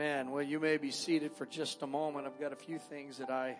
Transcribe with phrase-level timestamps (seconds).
[0.00, 0.30] Amen.
[0.30, 2.24] Well, you may be seated for just a moment.
[2.24, 3.56] I've got a few things that I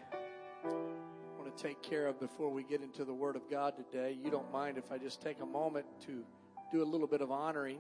[1.37, 4.17] want to take care of before we get into the Word of God today.
[4.23, 6.23] You don't mind if I just take a moment to
[6.71, 7.79] do a little bit of honoring.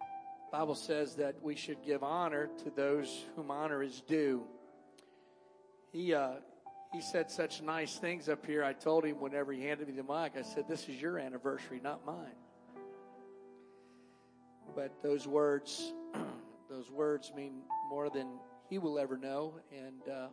[0.00, 4.42] The Bible says that we should give honor to those whom honor is due.
[5.92, 6.36] He uh,
[6.94, 8.64] he said such nice things up here.
[8.64, 11.78] I told him whenever he handed me the mic, I said, "This is your anniversary,
[11.84, 12.38] not mine."
[14.74, 15.92] But those words
[16.72, 17.60] those words mean
[17.92, 18.26] more than
[18.70, 20.28] he will ever know, and uh,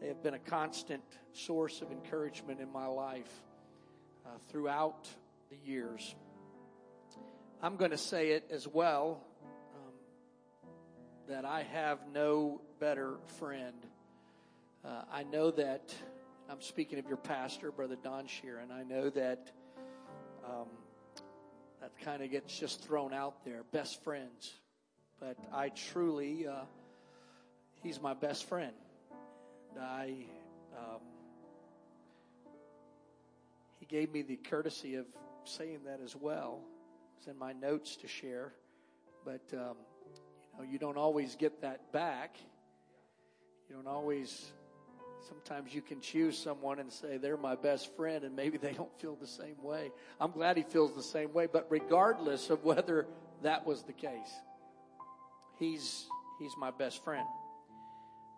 [0.00, 1.02] they have been a constant
[1.34, 3.30] source of encouragement in my life
[4.24, 5.06] uh, throughout
[5.50, 6.14] the years.
[7.62, 9.22] I'm going to say it as well
[9.74, 9.92] um,
[11.28, 13.76] that I have no better friend.
[14.82, 15.94] Uh, I know that
[16.48, 18.72] I'm speaking of your pastor, Brother Don Sheeran.
[18.72, 19.52] I know that
[20.46, 20.68] um,
[21.82, 23.64] that kind of gets just thrown out there.
[23.70, 24.54] Best friends
[25.20, 26.64] but I truly, uh,
[27.82, 28.72] he's my best friend.
[29.78, 30.14] I,
[30.76, 31.00] um,
[33.78, 35.06] he gave me the courtesy of
[35.44, 36.60] saying that as well.
[37.18, 38.52] It's in my notes to share,
[39.24, 39.76] but um,
[40.52, 42.36] you know, you don't always get that back.
[43.68, 44.52] You don't always.
[45.28, 48.98] Sometimes you can choose someone and say they're my best friend, and maybe they don't
[49.00, 49.92] feel the same way.
[50.18, 53.06] I'm glad he feels the same way, but regardless of whether
[53.42, 54.32] that was the case,
[55.60, 56.06] he's
[56.40, 57.26] he's my best friend.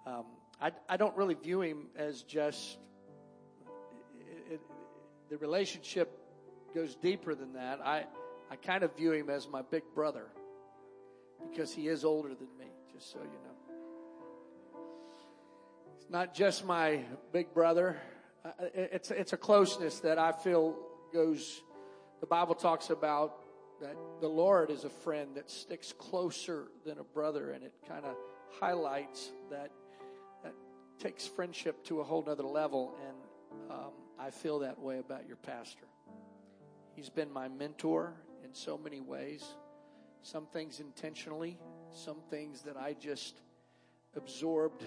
[0.06, 0.24] Um,
[0.60, 2.76] I I don't really view him as just
[4.18, 4.60] it, it,
[5.30, 6.18] the relationship
[6.74, 7.80] goes deeper than that.
[7.80, 8.04] I
[8.50, 10.26] I kind of view him as my big brother
[11.50, 12.66] because he is older than me.
[12.92, 14.80] Just so you know,
[15.96, 17.00] it's not just my
[17.32, 17.96] big brother.
[18.74, 20.76] It's it's a closeness that I feel
[21.14, 21.62] goes.
[22.20, 23.41] The Bible talks about
[23.82, 28.04] that the Lord is a friend that sticks closer than a brother, and it kind
[28.04, 28.14] of
[28.60, 29.70] highlights that
[30.44, 30.54] that
[30.98, 32.94] takes friendship to a whole nother level.
[33.06, 35.86] And um, I feel that way about your pastor.
[36.94, 38.14] He's been my mentor
[38.44, 39.44] in so many ways.
[40.22, 41.58] Some things intentionally,
[41.92, 43.40] some things that I just
[44.14, 44.84] absorbed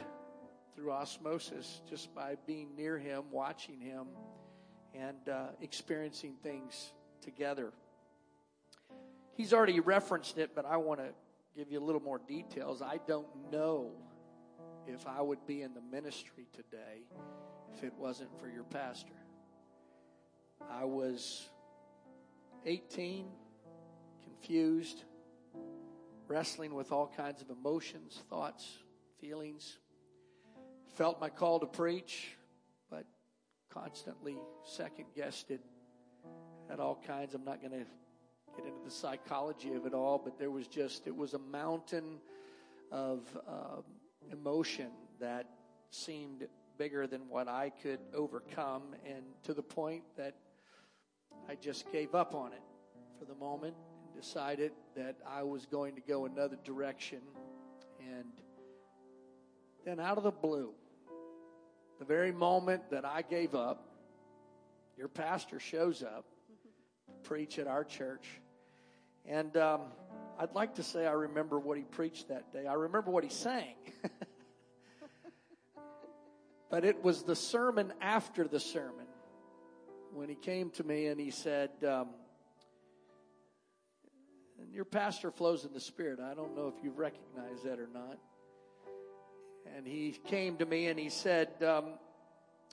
[0.73, 4.07] through osmosis just by being near him, watching him,
[4.93, 7.73] and uh, experiencing things together.
[9.35, 11.09] He's already referenced it, but I want to
[11.55, 12.81] give you a little more details.
[12.81, 13.91] I don't know
[14.87, 17.03] if I would be in the ministry today
[17.73, 19.13] if it wasn't for your pastor.
[20.71, 21.49] I was
[22.65, 23.27] 18,
[24.23, 25.03] confused,
[26.27, 28.65] wrestling with all kinds of emotions, thoughts,
[29.19, 29.79] feelings.
[30.95, 32.37] Felt my call to preach,
[32.89, 33.05] but
[33.69, 35.59] constantly second guessed it.
[36.69, 37.35] Had all kinds.
[37.35, 37.85] I'm not going to
[38.55, 42.19] get into the psychology of it all, but there was just, it was a mountain
[42.91, 43.81] of uh,
[44.31, 44.89] emotion
[45.19, 45.47] that
[45.91, 50.35] seemed bigger than what I could overcome, and to the point that
[51.49, 52.61] I just gave up on it
[53.19, 57.19] for the moment and decided that I was going to go another direction.
[57.99, 58.25] And
[59.85, 60.71] then, out of the blue,
[61.99, 63.87] the very moment that I gave up,
[64.97, 66.25] your pastor shows up
[67.05, 68.41] to preach at our church.
[69.27, 69.81] And um,
[70.39, 72.67] I'd like to say I remember what he preached that day.
[72.67, 73.75] I remember what he sang.
[76.69, 79.07] but it was the sermon after the sermon
[80.13, 82.09] when he came to me and he said, um,
[84.61, 86.19] and your pastor flows in the spirit.
[86.19, 88.17] I don't know if you recognize that or not.
[89.75, 91.93] And he came to me and he said, um,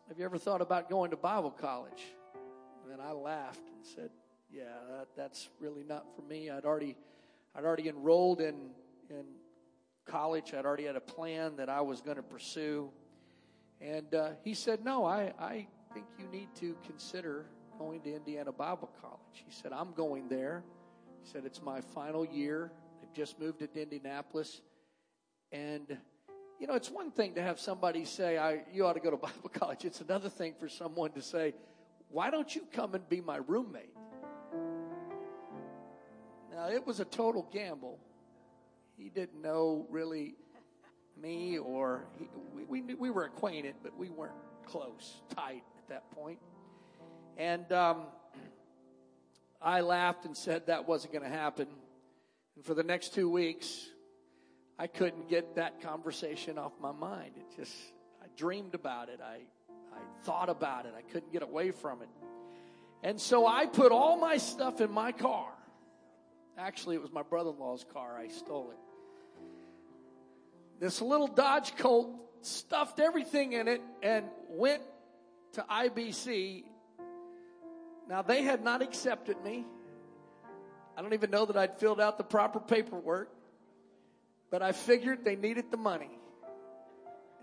[0.08, 2.02] Have you ever thought about going to Bible college?
[2.92, 4.10] And I laughed and said,
[4.52, 6.50] yeah, that, that's really not for me.
[6.50, 6.96] I'd already,
[7.54, 8.70] I'd already enrolled in
[9.08, 9.24] in
[10.06, 10.52] college.
[10.52, 12.90] I'd already had a plan that I was going to pursue,
[13.80, 17.46] and uh, he said, "No, I, I think you need to consider
[17.78, 20.62] going to Indiana Bible College." He said, "I'm going there."
[21.22, 22.70] He said, "It's my final year.
[23.00, 24.60] They've just moved to Indianapolis,
[25.50, 25.96] and."
[26.60, 29.16] You know, it's one thing to have somebody say, I, you ought to go to
[29.28, 29.84] Bible college.
[29.84, 31.54] It's another thing for someone to say,
[32.08, 33.91] why don't you come and be my roommate?
[36.62, 37.98] Now, it was a total gamble.
[38.96, 40.36] He didn't know really
[41.20, 46.10] me or he, we, we, we, were acquainted, but we weren't close, tight at that
[46.12, 46.38] point.
[47.36, 48.02] And um,
[49.60, 51.66] I laughed and said that wasn't going to happen.
[52.54, 53.88] And for the next two weeks,
[54.78, 57.32] I couldn't get that conversation off my mind.
[57.38, 57.74] It just,
[58.22, 59.18] I dreamed about it.
[59.20, 59.38] I,
[59.92, 60.94] I thought about it.
[60.96, 62.08] I couldn't get away from it.
[63.02, 65.48] And so I put all my stuff in my car
[66.58, 68.16] Actually, it was my brother in law's car.
[68.18, 68.78] I stole it.
[70.80, 72.10] this little Dodge Colt
[72.42, 74.82] stuffed everything in it and went
[75.52, 76.64] to IBC.
[78.08, 79.64] Now they had not accepted me.
[80.96, 83.30] I don't even know that I'd filled out the proper paperwork,
[84.50, 86.18] but I figured they needed the money.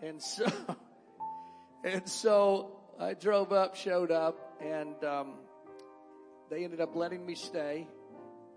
[0.04, 0.46] And so,
[1.84, 5.34] and so I drove up, showed up, and um,
[6.52, 7.88] they ended up letting me stay.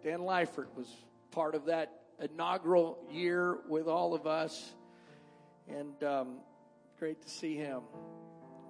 [0.03, 0.89] Dan Leifert was
[1.31, 4.73] part of that inaugural year with all of us,
[5.69, 6.37] and um,
[6.99, 7.83] great to see him.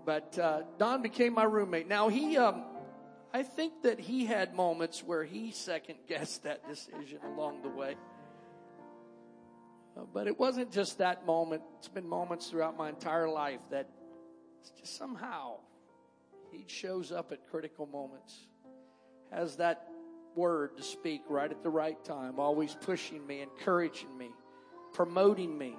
[0.05, 1.88] But uh, Don became my roommate.
[1.88, 2.64] Now he, um,
[3.32, 7.96] I think that he had moments where he second guessed that decision along the way.
[9.96, 11.62] Uh, but it wasn't just that moment.
[11.79, 13.88] It's been moments throughout my entire life that
[14.79, 15.56] just somehow
[16.50, 18.37] he shows up at critical moments,
[19.31, 19.88] has that
[20.37, 24.31] word to speak right at the right time, always pushing me, encouraging me,
[24.93, 25.76] promoting me,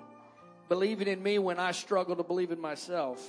[0.70, 3.24] believing in me when I struggle to believe in myself.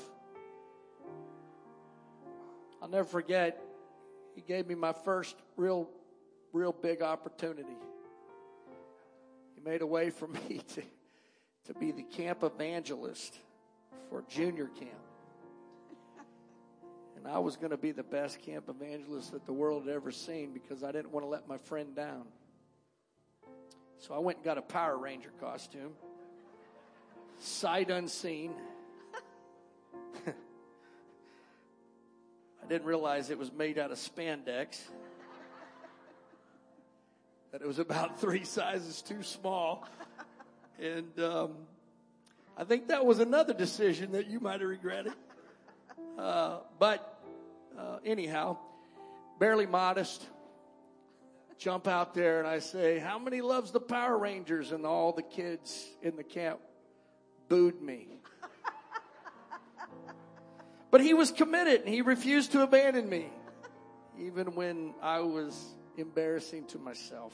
[2.83, 3.63] I'll never forget,
[4.35, 5.89] he gave me my first real,
[6.53, 7.77] real big opportunity.
[9.55, 10.83] He made a way for me to,
[11.67, 13.39] to be the camp evangelist
[14.11, 15.04] for junior camp.
[17.25, 20.11] And I was going to be the best camp evangelist that the world had ever
[20.11, 22.25] seen because I didn't want to let my friend down.
[23.99, 25.93] So I went and got a Power Ranger costume,
[27.39, 28.53] sight unseen.
[30.27, 30.33] I
[32.69, 34.83] didn't realize it was made out of spandex.
[37.53, 39.89] That it was about three sizes too small.
[40.79, 41.53] And um,
[42.59, 45.15] I think that was another decision that you might have regretted.
[46.19, 47.14] Uh, but
[47.79, 48.57] uh, anyhow,
[49.39, 50.25] barely modest.
[51.59, 54.73] Jump out there and I say, How many loves the Power Rangers?
[54.73, 56.61] And all the kids in the camp
[57.49, 58.09] booed me.
[60.91, 63.29] but he was committed and he refused to abandon me,
[64.19, 67.33] even when I was embarrassing to myself.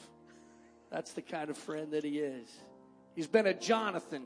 [0.91, 2.49] That's the kind of friend that he is.
[3.15, 4.23] He's been a Jonathan.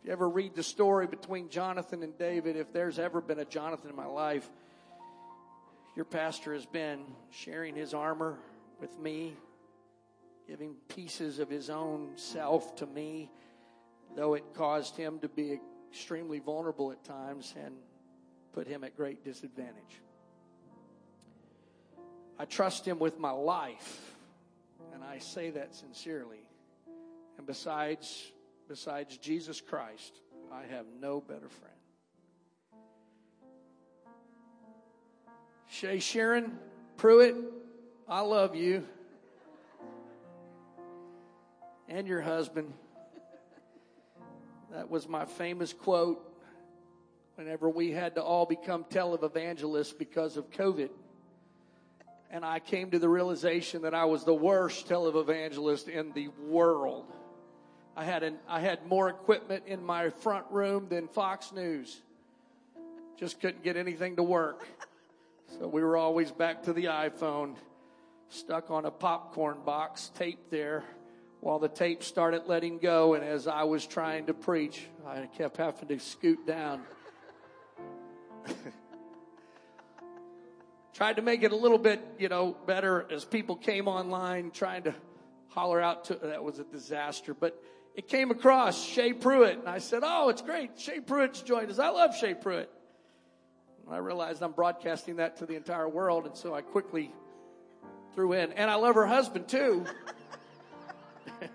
[0.00, 3.44] If you ever read the story between Jonathan and David, if there's ever been a
[3.44, 4.48] Jonathan in my life,
[5.94, 7.00] your pastor has been
[7.30, 8.38] sharing his armor
[8.80, 9.36] with me,
[10.48, 13.30] giving pieces of his own self to me,
[14.16, 15.60] though it caused him to be
[15.90, 17.74] extremely vulnerable at times and
[18.52, 20.00] put him at great disadvantage.
[22.38, 24.14] I trust him with my life,
[24.94, 26.44] and I say that sincerely.
[27.36, 28.32] And besides,
[28.68, 31.81] besides Jesus Christ, I have no better friend.
[35.72, 36.58] Shay Sharon
[36.98, 37.34] Pruitt,
[38.06, 38.84] I love you.
[41.88, 42.74] And your husband.
[44.70, 46.22] That was my famous quote
[47.36, 50.90] whenever we had to all become televangelists because of COVID.
[52.30, 57.06] And I came to the realization that I was the worst televangelist in the world.
[57.96, 61.98] I had, an, I had more equipment in my front room than Fox News.
[63.16, 64.66] Just couldn't get anything to work.
[65.58, 67.56] So we were always back to the iPhone,
[68.28, 70.82] stuck on a popcorn box, tape there,
[71.40, 73.12] while the tape started letting go.
[73.14, 76.82] And as I was trying to preach, I kept having to scoot down.
[80.94, 84.84] Tried to make it a little bit, you know, better as people came online trying
[84.84, 84.94] to
[85.48, 87.34] holler out to, that was a disaster.
[87.34, 87.62] But
[87.94, 90.80] it came across Shay Pruitt, and I said, Oh, it's great.
[90.80, 91.78] Shay Pruitt's joined us.
[91.78, 92.70] I love Shay Pruitt.
[93.92, 97.12] I realized I'm broadcasting that to the entire world, and so I quickly
[98.14, 99.84] threw in, and I love her husband too.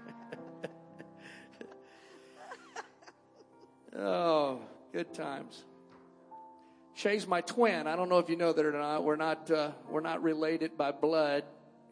[3.97, 4.59] oh,
[4.93, 5.63] good times.
[6.93, 7.87] Shay's my twin.
[7.87, 9.03] I don't know if you know that or not.
[9.03, 11.43] We're not uh, we're not related by blood,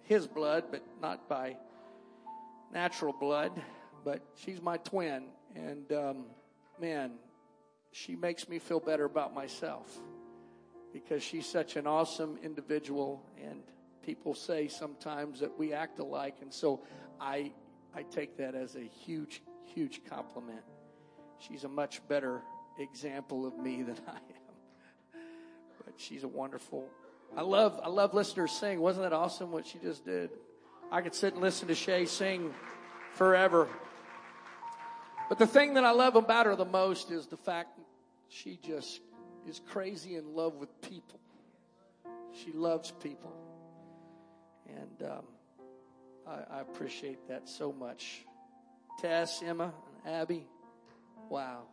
[0.04, 1.58] his blood, but not by
[2.72, 3.52] natural blood.
[4.04, 5.24] But she's my twin,
[5.56, 6.26] and um,
[6.80, 7.14] man,
[7.92, 10.00] she makes me feel better about myself
[10.96, 13.62] because she's such an awesome individual and
[14.06, 16.80] people say sometimes that we act alike and so
[17.20, 17.52] I
[17.94, 19.42] I take that as a huge
[19.74, 20.62] huge compliment.
[21.38, 22.42] She's a much better
[22.80, 25.22] example of me than I am.
[25.84, 26.88] But she's a wonderful
[27.36, 28.80] I love I love her sing.
[28.80, 30.30] Wasn't that awesome what she just did?
[30.94, 32.54] I could sit and listen to Shay sing
[33.16, 33.68] forever.
[35.28, 37.78] But the thing that I love about her the most is the fact
[38.30, 39.02] she just
[39.48, 41.20] is crazy in love with people.
[42.34, 43.34] She loves people.
[44.68, 45.26] And um,
[46.28, 48.26] I, I appreciate that so much.
[49.00, 49.74] Tess, Emma,
[50.06, 50.48] and Abby,
[51.30, 51.64] Wow.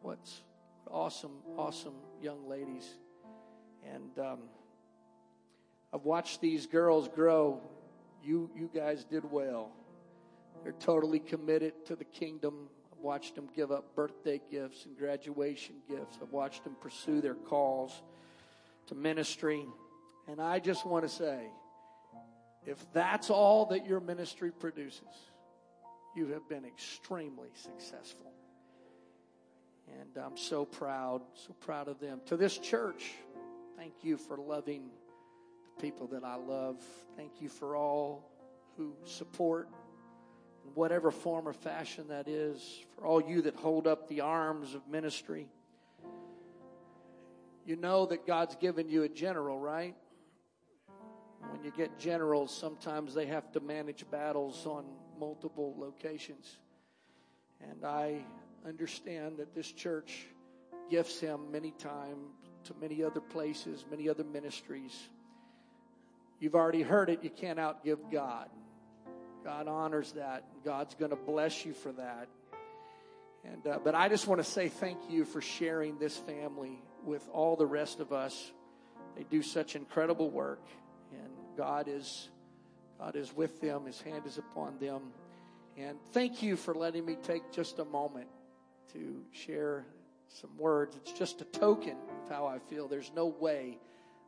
[0.00, 0.42] What's
[0.90, 2.88] awesome, awesome young ladies.
[3.84, 4.38] And um,
[5.92, 7.60] I've watched these girls grow.
[8.22, 9.70] You, you guys did well.
[10.62, 12.68] They're totally committed to the kingdom.
[13.06, 16.18] Watched them give up birthday gifts and graduation gifts.
[16.20, 18.02] I've watched them pursue their calls
[18.88, 19.64] to ministry.
[20.26, 21.46] And I just want to say,
[22.66, 25.04] if that's all that your ministry produces,
[26.16, 28.32] you have been extremely successful.
[30.00, 32.20] And I'm so proud, so proud of them.
[32.26, 33.12] To this church,
[33.76, 34.90] thank you for loving
[35.62, 36.82] the people that I love.
[37.16, 38.28] Thank you for all
[38.76, 39.68] who support
[40.76, 42.84] whatever form or fashion that is.
[42.94, 45.48] For all you that hold up the arms of ministry.
[47.64, 49.96] You know that God's given you a general, right?
[51.50, 54.84] When you get generals, sometimes they have to manage battles on
[55.18, 56.58] multiple locations.
[57.62, 58.22] And I
[58.66, 60.26] understand that this church
[60.90, 62.28] gifts him many times
[62.64, 65.08] to many other places, many other ministries.
[66.38, 67.24] You've already heard it.
[67.24, 68.50] You can't outgive God.
[69.46, 70.42] God honors that.
[70.64, 72.26] God's going to bless you for that.
[73.44, 77.22] And, uh, but I just want to say thank you for sharing this family with
[77.32, 78.50] all the rest of us.
[79.16, 80.66] They do such incredible work,
[81.12, 82.28] and God is
[82.98, 83.86] God is with them.
[83.86, 85.12] His hand is upon them.
[85.76, 88.26] And thank you for letting me take just a moment
[88.94, 89.84] to share
[90.26, 90.96] some words.
[90.96, 92.88] It's just a token of how I feel.
[92.88, 93.78] There's no way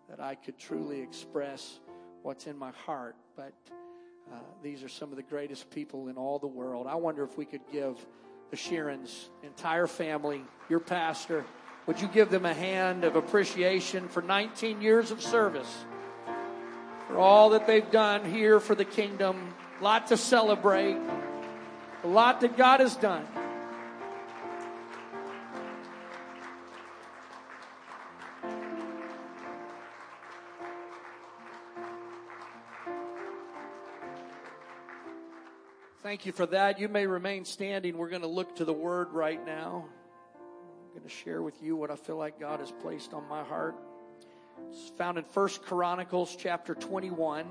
[0.08, 1.80] that I could truly express
[2.22, 3.52] what's in my heart, but
[4.32, 6.86] uh, these are some of the greatest people in all the world.
[6.86, 7.96] I wonder if we could give
[8.50, 11.44] the Sheerans entire family, your pastor,
[11.86, 15.84] would you give them a hand of appreciation for 19 years of service?
[17.06, 20.98] For all that they've done here for the kingdom, a lot to celebrate,
[22.04, 23.26] a lot that God has done.
[36.08, 36.80] Thank you for that.
[36.80, 37.98] You may remain standing.
[37.98, 39.84] We're going to look to the word right now.
[40.34, 43.44] I'm going to share with you what I feel like God has placed on my
[43.44, 43.76] heart.
[44.70, 47.44] It's found in First Chronicles chapter 21,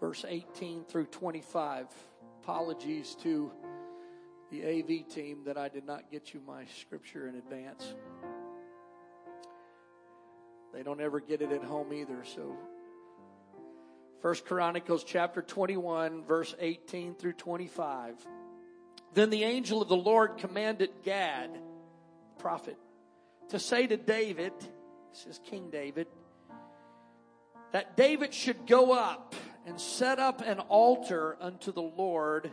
[0.00, 1.86] verse 18 through 25.
[2.42, 3.52] Apologies to
[4.50, 7.94] the AV team that I did not get you my scripture in advance.
[10.74, 12.56] They don't ever get it at home either, so
[14.22, 18.14] First Chronicles chapter 21 verse 18 through 25.
[19.14, 21.50] Then the angel of the Lord commanded Gad,
[22.38, 22.76] prophet,
[23.48, 24.52] to say to David,
[25.10, 26.06] this is King David,
[27.72, 29.34] that David should go up
[29.66, 32.48] and set up an altar unto the Lord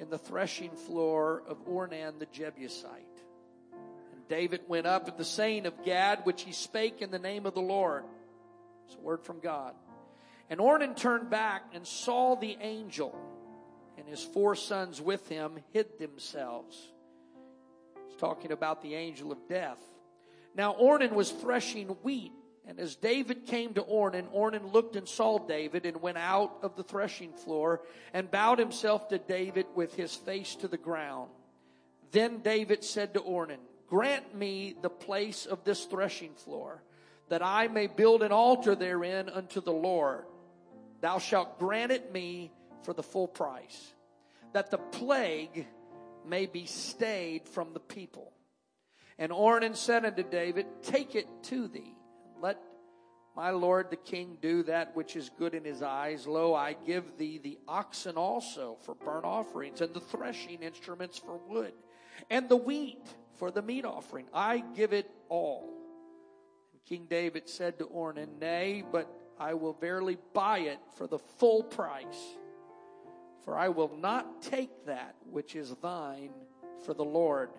[0.00, 3.22] in the threshing floor of Ornan the Jebusite.
[4.14, 7.44] And David went up at the saying of Gad, which he spake in the name
[7.44, 8.04] of the Lord.
[8.86, 9.74] It's a word from God.
[10.48, 13.18] And Ornan turned back and saw the angel,
[13.98, 16.76] and his four sons with him hid themselves.
[18.08, 19.80] He's talking about the angel of death.
[20.54, 22.32] Now Ornan was threshing wheat,
[22.66, 26.76] and as David came to Ornan, Ornan looked and saw David and went out of
[26.76, 27.82] the threshing floor
[28.14, 31.30] and bowed himself to David with his face to the ground.
[32.12, 36.82] Then David said to Ornan, Grant me the place of this threshing floor,
[37.28, 40.24] that I may build an altar therein unto the Lord.
[41.06, 42.50] Thou shalt grant it me
[42.82, 43.94] for the full price,
[44.52, 45.64] that the plague
[46.26, 48.32] may be stayed from the people.
[49.16, 51.94] And Ornan said unto David, Take it to thee,
[52.42, 52.58] let
[53.36, 56.26] my lord the king do that which is good in his eyes.
[56.26, 61.36] Lo, I give thee the oxen also for burnt offerings, and the threshing instruments for
[61.36, 61.72] wood,
[62.30, 64.26] and the wheat for the meat offering.
[64.34, 65.72] I give it all.
[66.72, 71.18] And King David said to Ornan, Nay, but I will verily buy it for the
[71.18, 72.36] full price.
[73.44, 76.30] For I will not take that which is thine
[76.84, 77.50] for the Lord,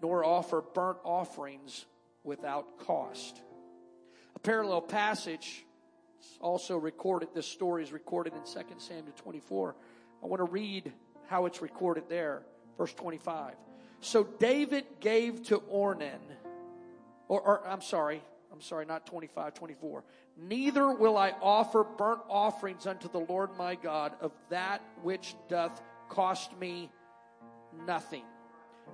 [0.00, 1.86] nor offer burnt offerings
[2.24, 3.42] without cost.
[4.34, 5.66] A parallel passage
[6.40, 9.74] also recorded, this story is recorded in 2 Samuel 24.
[10.22, 10.92] I want to read
[11.26, 12.42] how it's recorded there.
[12.76, 13.54] Verse 25.
[14.00, 16.20] So David gave to Ornan,
[17.28, 20.02] or, or I'm sorry, I'm sorry, not 25, 24.
[20.42, 25.80] Neither will I offer burnt offerings unto the Lord my God of that which doth
[26.08, 26.90] cost me
[27.86, 28.24] nothing.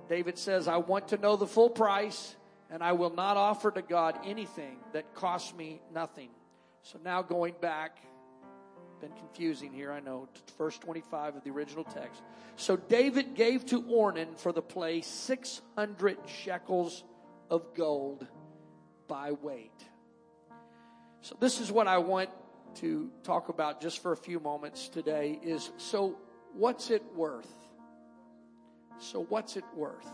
[0.09, 2.35] David says, I want to know the full price,
[2.69, 6.29] and I will not offer to God anything that costs me nothing.
[6.83, 7.97] So now going back
[8.99, 10.27] Been confusing here, I know.
[10.57, 12.21] Verse 25 of the original text.
[12.55, 17.03] So David gave to Ornan for the place 600 shekels
[17.49, 18.25] of gold
[19.07, 19.83] by weight.
[21.21, 22.29] So this is what I want
[22.75, 26.17] to talk about just for a few moments today is so
[26.53, 27.51] what's it worth?
[28.99, 30.07] So what's it worth?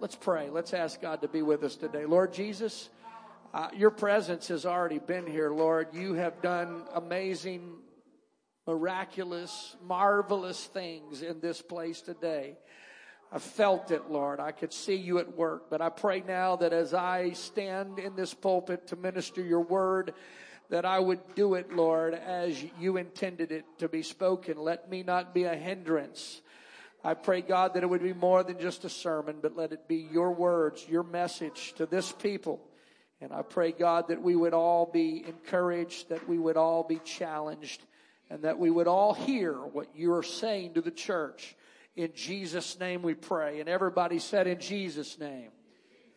[0.00, 0.50] Let's pray.
[0.50, 2.04] Let's ask God to be with us today.
[2.04, 2.90] Lord Jesus,
[3.52, 5.88] uh, your presence has already been here, Lord.
[5.92, 7.76] You have done amazing,
[8.66, 12.56] miraculous, marvelous things in this place today.
[13.34, 14.38] I felt it, Lord.
[14.38, 15.68] I could see you at work.
[15.68, 20.14] But I pray now that as I stand in this pulpit to minister your word,
[20.70, 24.56] that I would do it, Lord, as you intended it to be spoken.
[24.56, 26.42] Let me not be a hindrance.
[27.02, 29.88] I pray, God, that it would be more than just a sermon, but let it
[29.88, 32.60] be your words, your message to this people.
[33.20, 37.00] And I pray, God, that we would all be encouraged, that we would all be
[37.04, 37.82] challenged,
[38.30, 41.56] and that we would all hear what you are saying to the church.
[41.96, 43.60] In Jesus' name we pray.
[43.60, 45.50] And everybody said, In Jesus' name.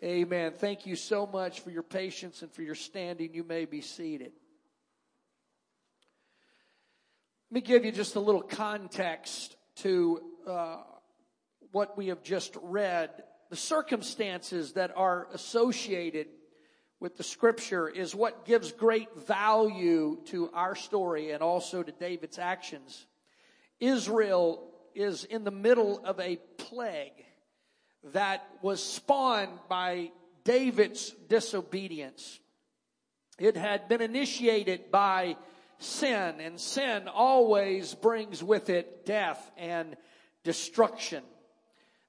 [0.03, 0.53] Amen.
[0.53, 3.33] Thank you so much for your patience and for your standing.
[3.33, 4.31] You may be seated.
[7.49, 10.77] Let me give you just a little context to uh,
[11.71, 13.09] what we have just read.
[13.49, 16.27] The circumstances that are associated
[16.99, 22.37] with the scripture is what gives great value to our story and also to David's
[22.37, 23.05] actions.
[23.79, 24.67] Israel
[24.97, 27.23] is in the middle of a plague
[28.13, 30.11] that was spawned by
[30.43, 32.39] David's disobedience.
[33.37, 35.37] It had been initiated by
[35.77, 39.95] sin, and sin always brings with it death and
[40.43, 41.23] destruction.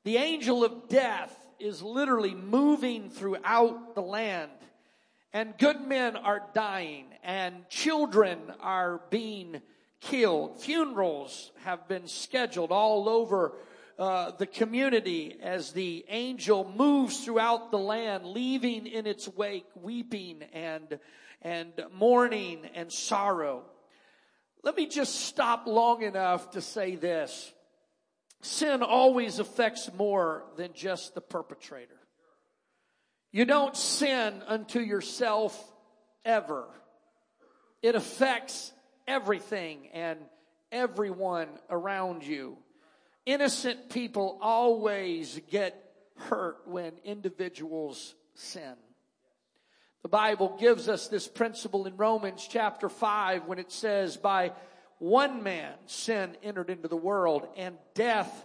[0.04, 4.52] The angel of death is literally moving throughout the land,
[5.33, 9.61] and good men are dying, and children are being
[10.00, 10.61] killed.
[10.61, 13.54] Funerals have been scheduled all over
[13.99, 20.43] uh, the community as the angel moves throughout the land, leaving in its wake weeping
[20.52, 21.00] and,
[21.43, 23.65] and mourning and sorrow.
[24.63, 27.52] Let me just stop long enough to say this.
[28.41, 31.99] Sin always affects more than just the perpetrator.
[33.32, 35.61] You don't sin unto yourself
[36.25, 36.69] ever.
[37.82, 38.73] It affects
[39.08, 40.18] everything and
[40.71, 42.58] everyone around you.
[43.26, 45.82] Innocent people always get
[46.16, 48.75] hurt when individuals sin.
[50.02, 54.52] The Bible gives us this principle in Romans chapter 5 when it says, by
[54.99, 58.44] one man sin entered into the world and death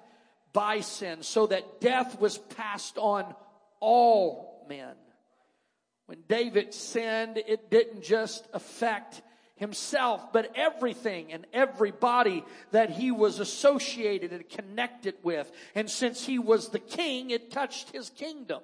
[0.51, 3.33] by sin, so that death was passed on
[3.79, 4.95] all men.
[6.05, 9.21] When David sinned, it didn't just affect
[9.55, 15.51] himself, but everything and everybody that he was associated and connected with.
[15.75, 18.61] And since he was the king, it touched his kingdom.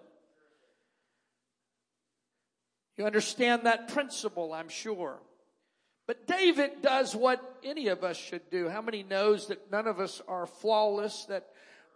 [2.98, 5.20] You understand that principle, I'm sure.
[6.06, 8.68] But David does what any of us should do.
[8.68, 11.48] How many knows that none of us are flawless, that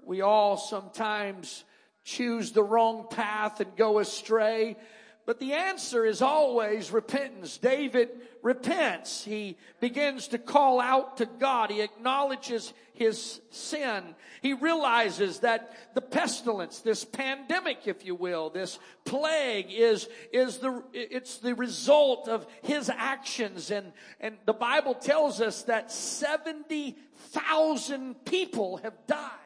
[0.06, 1.64] we all sometimes
[2.06, 4.78] choose the wrong path and go astray?
[5.26, 7.58] But the answer is always repentance.
[7.58, 8.10] David
[8.42, 9.24] repents.
[9.24, 11.72] He begins to call out to God.
[11.72, 14.16] He acknowledges his sin.
[14.42, 20.84] He realizes that the pestilence, this pandemic, if you will, this plague is, is the,
[20.92, 23.72] it's the result of his actions.
[23.72, 29.43] And, and the Bible tells us that 70,000 people have died.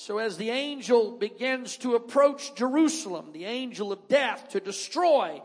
[0.00, 5.42] So as the angel begins to approach Jerusalem, the angel of death to destroy,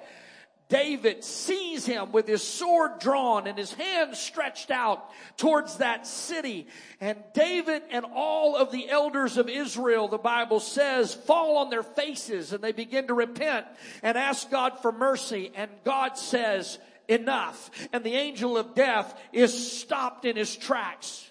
[0.70, 6.68] David sees him with his sword drawn and his hand stretched out towards that city.
[7.02, 11.84] And David and all of the elders of Israel, the Bible says, fall on their
[11.84, 13.66] faces and they begin to repent
[14.04, 15.52] and ask God for mercy.
[15.54, 17.72] And God says, enough.
[17.92, 21.30] And the angel of death is stopped in his tracks.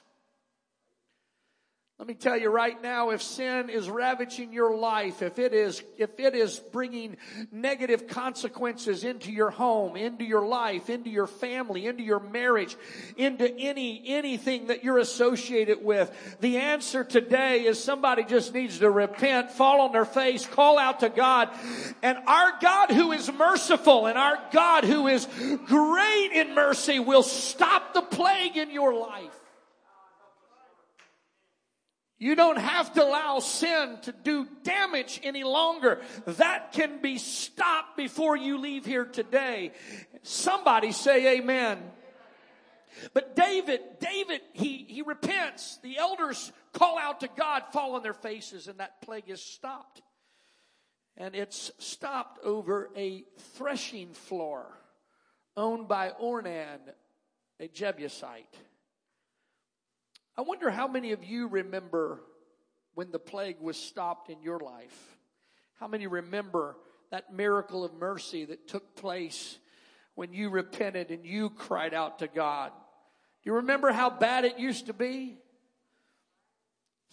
[1.97, 5.81] Let me tell you right now, if sin is ravaging your life, if it is,
[5.97, 7.17] if it is bringing
[7.53, 12.77] negative consequences into your home, into your life, into your family, into your marriage,
[13.17, 18.91] into any, anything that you're associated with, the answer today is somebody just needs to
[18.91, 21.49] repent, fall on their face, call out to God.
[22.03, 25.29] And our God who is merciful and our God who is
[25.67, 29.44] great in mercy will stop the plague in your life.
[32.19, 36.01] You don't have to allow sin to do damage any longer.
[36.27, 39.73] That can be stopped before you leave here today.
[40.23, 41.79] Somebody say amen.
[43.13, 45.79] But David, David, he, he repents.
[45.83, 50.01] The elders call out to God, fall on their faces, and that plague is stopped.
[51.17, 53.25] And it's stopped over a
[53.57, 54.67] threshing floor
[55.57, 56.79] owned by Ornan,
[57.61, 58.57] a Jebusite.
[60.37, 62.21] I wonder how many of you remember
[62.95, 65.17] when the plague was stopped in your life?
[65.79, 66.77] How many remember
[67.11, 69.59] that miracle of mercy that took place
[70.17, 72.73] when you repented and you cried out to God?
[73.43, 75.39] Do you remember how bad it used to be?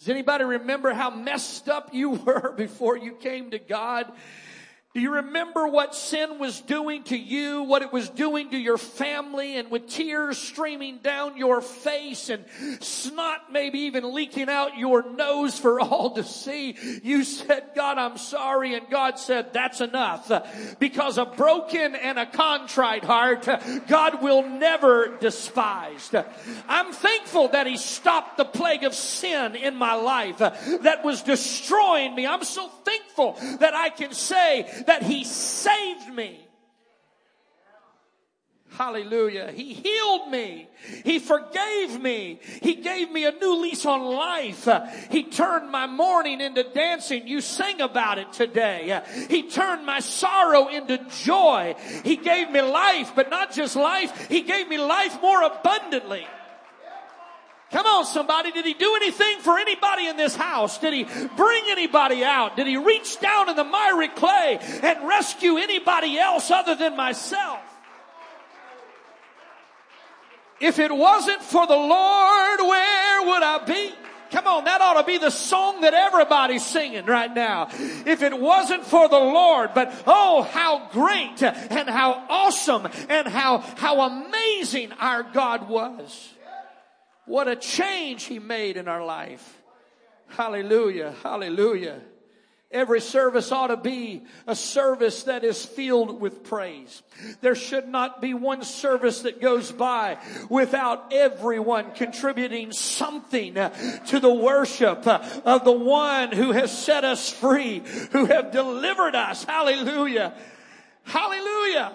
[0.00, 4.10] Does anybody remember how messed up you were before you came to God?
[4.94, 8.76] Do you remember what sin was doing to you, what it was doing to your
[8.76, 12.44] family, and with tears streaming down your face and
[12.80, 16.76] snot maybe even leaking out your nose for all to see?
[17.02, 20.30] You said, God, I'm sorry, and God said, that's enough.
[20.78, 23.48] Because a broken and a contrite heart,
[23.88, 26.14] God will never despise.
[26.68, 32.14] I'm thankful that He stopped the plague of sin in my life that was destroying
[32.14, 32.26] me.
[32.26, 36.48] I'm so thankful that I can say that He saved me.
[38.76, 39.52] Hallelujah.
[39.52, 40.66] He healed me.
[41.04, 42.40] He forgave me.
[42.62, 44.66] He gave me a new lease on life.
[45.10, 47.28] He turned my mourning into dancing.
[47.28, 49.02] You sang about it today.
[49.28, 51.74] He turned my sorrow into joy.
[52.02, 54.28] He gave me life, but not just life.
[54.28, 56.26] He gave me life more abundantly.
[57.72, 58.52] Come on, somebody.
[58.52, 60.78] Did he do anything for anybody in this house?
[60.78, 61.04] Did he
[61.36, 62.54] bring anybody out?
[62.54, 67.60] Did he reach down in the miry clay and rescue anybody else other than myself?
[70.60, 73.92] If it wasn't for the Lord, where would I be?
[74.30, 77.68] Come on, that ought to be the song that everybody's singing right now.
[77.70, 83.58] If it wasn't for the Lord, but oh, how great and how awesome and how,
[83.58, 86.31] how amazing our God was.
[87.26, 89.62] What a change He made in our life.
[90.28, 91.14] Hallelujah.
[91.22, 92.00] Hallelujah.
[92.70, 97.02] Every service ought to be a service that is filled with praise.
[97.42, 100.16] There should not be one service that goes by
[100.48, 107.82] without everyone contributing something to the worship of the one who has set us free,
[108.12, 109.44] who have delivered us.
[109.44, 110.32] Hallelujah.
[111.04, 111.92] Hallelujah.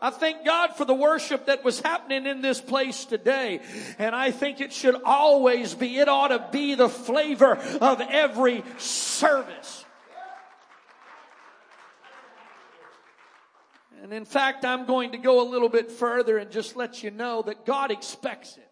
[0.00, 3.60] I thank God for the worship that was happening in this place today.
[3.98, 8.62] And I think it should always be, it ought to be the flavor of every
[8.78, 9.84] service.
[14.02, 17.10] And in fact, I'm going to go a little bit further and just let you
[17.10, 18.62] know that God expects it.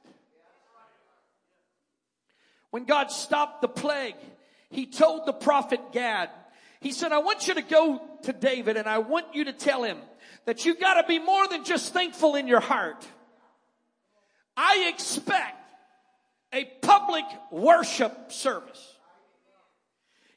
[2.70, 4.16] When God stopped the plague,
[4.70, 6.28] He told the prophet Gad,
[6.80, 9.82] He said, I want you to go to David and I want you to tell
[9.82, 9.98] him,
[10.46, 13.06] that you've gotta be more than just thankful in your heart.
[14.56, 15.58] I expect
[16.52, 18.94] a public worship service.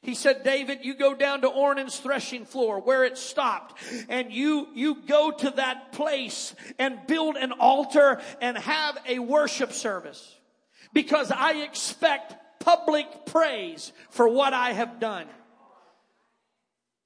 [0.02, 4.68] He said, David, you go down to Ornan's threshing floor where it stopped and you,
[4.74, 10.36] you go to that place and build an altar and have a worship service
[10.92, 15.26] because I expect public praise for what I have done.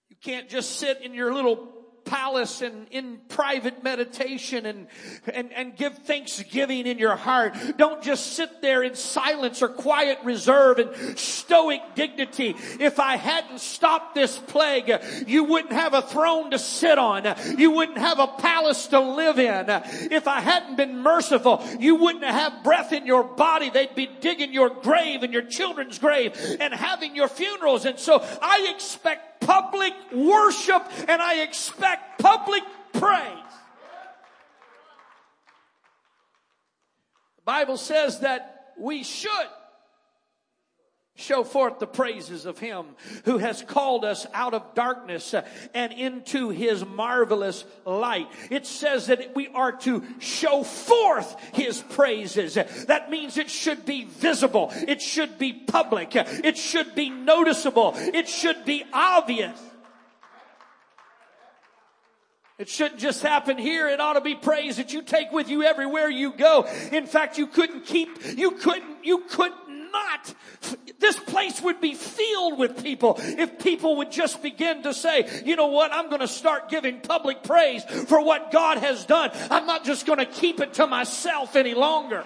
[0.08, 1.81] You can't just sit in your little
[2.12, 4.86] palace and in private meditation and,
[5.32, 7.54] and, and give thanksgiving in your heart.
[7.78, 12.54] Don't just sit there in silence or quiet reserve and stoic dignity.
[12.78, 14.92] If I hadn't stopped this plague,
[15.26, 17.24] you wouldn't have a throne to sit on.
[17.56, 19.70] You wouldn't have a palace to live in.
[20.12, 23.70] If I hadn't been merciful, you wouldn't have breath in your body.
[23.70, 27.86] They'd be digging your grave and your children's grave and having your funerals.
[27.86, 33.52] And so I expect public worship and I expect public praise.
[37.36, 39.48] The Bible says that we should
[41.22, 42.86] show forth the praises of him
[43.24, 45.34] who has called us out of darkness
[45.72, 48.28] and into his marvelous light.
[48.50, 52.54] It says that we are to show forth his praises.
[52.54, 54.72] That means it should be visible.
[54.74, 56.14] It should be public.
[56.14, 57.94] It should be noticeable.
[57.96, 59.58] It should be obvious.
[62.58, 63.88] It shouldn't just happen here.
[63.88, 66.64] It ought to be praise that you take with you everywhere you go.
[66.92, 69.52] In fact, you couldn't keep, you couldn't, you could
[69.92, 70.34] not.
[70.98, 75.56] This place would be filled with people if people would just begin to say, you
[75.56, 79.30] know what, I'm going to start giving public praise for what God has done.
[79.50, 82.24] I'm not just going to keep it to myself any longer.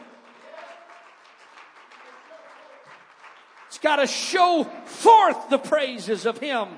[3.68, 6.68] It's got to show forth the praises of Him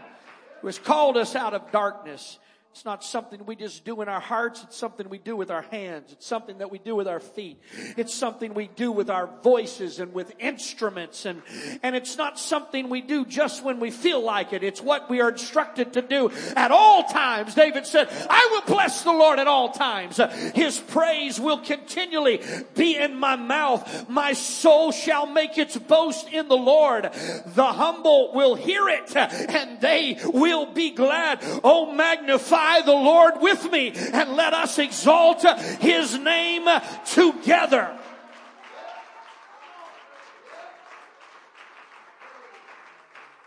[0.61, 2.38] who has called us out of darkness
[2.72, 4.62] it's not something we just do in our hearts.
[4.62, 6.12] It's something we do with our hands.
[6.12, 7.61] It's something that we do with our feet.
[7.96, 11.26] It's something we do with our voices and with instruments.
[11.26, 11.42] And,
[11.83, 14.62] and it's not something we do just when we feel like it.
[14.62, 17.54] It's what we are instructed to do at all times.
[17.54, 20.20] David said, I will bless the Lord at all times.
[20.54, 22.40] His praise will continually
[22.76, 24.09] be in my mouth.
[24.09, 27.11] My soul shall make its boast in the Lord.
[27.46, 31.40] The humble will hear it and they will be glad.
[31.64, 35.42] Oh, magnify the Lord with me and let us exalt
[35.81, 36.66] his name
[37.05, 37.97] together.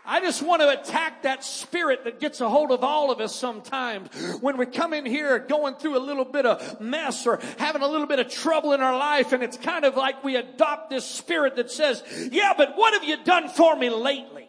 [0.04, 3.34] I just want to attack that spirit that gets a hold of all of us
[3.34, 7.82] sometimes when we come in here going through a little bit of mess or having
[7.82, 10.90] a little bit of trouble in our life and it's kind of like we adopt
[10.90, 14.41] this spirit that says, yeah, but what have you done for me lately?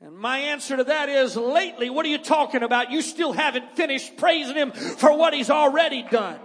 [0.00, 2.92] And my answer to that is lately, what are you talking about?
[2.92, 6.38] You still haven't finished praising him for what he's already done.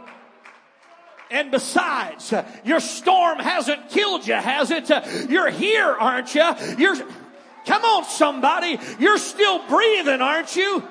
[1.30, 4.90] And besides, your storm hasn't killed you, has it?
[5.30, 6.52] You're here, aren't you?
[6.80, 6.96] You're,
[7.66, 8.80] come on somebody.
[9.00, 10.84] You're still breathing, aren't you?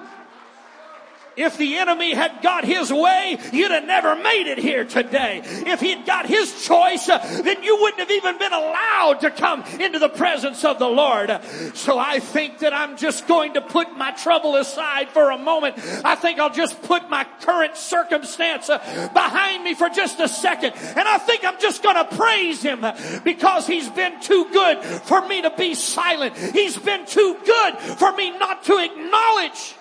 [1.36, 5.42] If the enemy had got his way, you'd have never made it here today.
[5.44, 9.62] If he'd got his choice, uh, then you wouldn't have even been allowed to come
[9.80, 11.30] into the presence of the Lord.
[11.74, 15.76] So I think that I'm just going to put my trouble aside for a moment.
[16.04, 18.78] I think I'll just put my current circumstance uh,
[19.14, 20.74] behind me for just a second.
[20.74, 22.84] And I think I'm just going to praise him
[23.24, 26.36] because he's been too good for me to be silent.
[26.36, 29.76] He's been too good for me not to acknowledge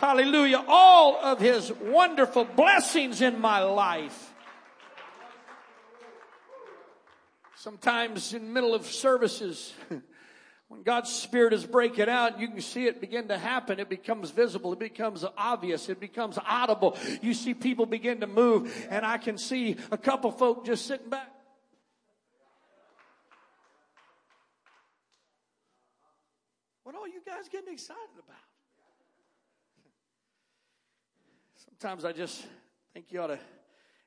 [0.00, 0.64] Hallelujah.
[0.68, 4.32] All of his wonderful blessings in my life.
[7.56, 9.74] Sometimes in middle of services,
[10.68, 13.80] when God's Spirit is breaking out, you can see it begin to happen.
[13.80, 14.72] It becomes visible.
[14.72, 15.88] It becomes obvious.
[15.88, 16.96] It becomes audible.
[17.20, 21.10] You see people begin to move and I can see a couple folk just sitting
[21.10, 21.32] back.
[26.84, 28.36] What are you guys getting excited about?
[31.68, 32.44] Sometimes I just
[32.94, 33.38] think you ought to,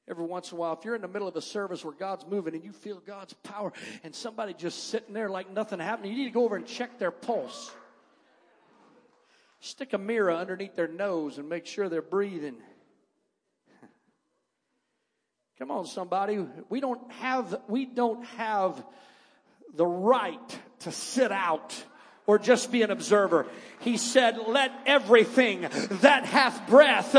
[0.07, 2.25] every once in a while, if you're in the middle of a service where God's
[2.27, 3.71] moving and you feel God's power
[4.03, 6.97] and somebody just sitting there like nothing happened, you need to go over and check
[6.99, 7.71] their pulse.
[9.59, 12.57] Stick a mirror underneath their nose and make sure they're breathing.
[15.59, 16.43] Come on, somebody.
[16.69, 18.83] We don't have, we don't have
[19.75, 21.85] the right to sit out
[22.31, 23.45] or just be an observer.
[23.81, 27.13] He said, let everything that hath breath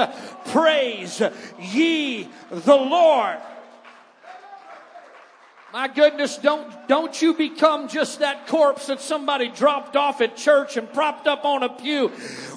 [0.46, 1.20] praise
[1.61, 3.37] ye the Lord.
[5.70, 10.79] My goodness, don't, don't you become just that corpse that somebody dropped off at church
[10.79, 12.09] and propped up on a pew.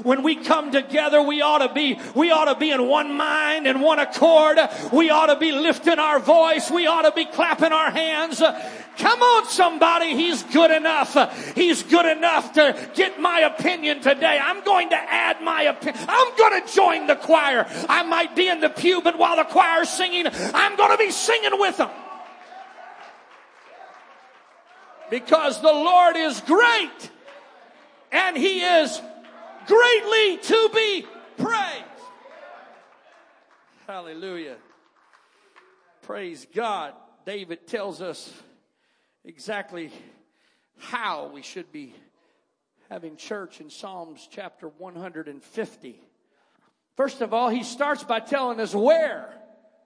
[0.03, 3.67] When we come together, we ought to be, we ought to be in one mind
[3.67, 4.59] and one accord.
[4.93, 6.71] We ought to be lifting our voice.
[6.71, 8.41] We ought to be clapping our hands.
[8.97, 10.15] Come on, somebody.
[10.15, 11.53] He's good enough.
[11.55, 14.39] He's good enough to get my opinion today.
[14.41, 16.05] I'm going to add my opinion.
[16.07, 17.65] I'm going to join the choir.
[17.89, 21.11] I might be in the pew, but while the choir's singing, I'm going to be
[21.11, 21.89] singing with them.
[25.09, 27.11] Because the Lord is great
[28.11, 29.01] and he is
[29.67, 31.05] greatly to be
[31.37, 31.83] praised.
[33.87, 34.55] Hallelujah.
[36.01, 36.93] Praise God.
[37.25, 38.31] David tells us
[39.25, 39.91] exactly
[40.77, 41.93] how we should be
[42.89, 46.01] having church in Psalms chapter 150.
[46.95, 49.33] First of all, he starts by telling us where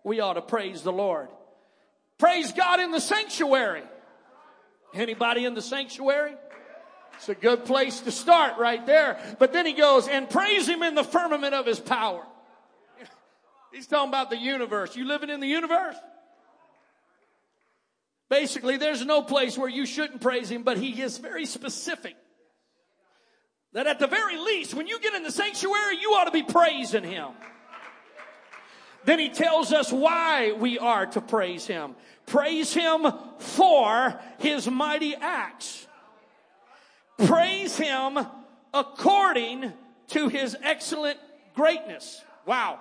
[0.04, 1.30] we ought to praise the Lord.
[2.18, 3.84] Praise God in the sanctuary.
[4.94, 6.36] Anybody in the sanctuary?
[7.16, 9.20] It's a good place to start right there.
[9.40, 12.26] But then he goes, and praise him in the firmament of his power.
[13.74, 14.96] He's talking about the universe.
[14.96, 15.96] You living in the universe?
[18.30, 22.16] Basically, there's no place where you shouldn't praise him, but he is very specific.
[23.74, 26.44] That at the very least, when you get in the sanctuary, you ought to be
[26.44, 27.30] praising him.
[29.06, 31.96] Then he tells us why we are to praise him.
[32.26, 33.08] Praise him
[33.40, 35.88] for his mighty acts.
[37.26, 38.20] Praise him
[38.74, 39.74] according
[40.10, 41.18] to his excellent
[41.56, 42.24] greatness.
[42.46, 42.80] Wow.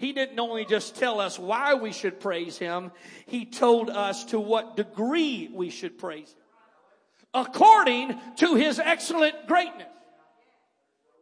[0.00, 2.90] He didn't only just tell us why we should praise him,
[3.26, 6.42] he told us to what degree we should praise him.
[7.34, 9.86] According to his excellent greatness.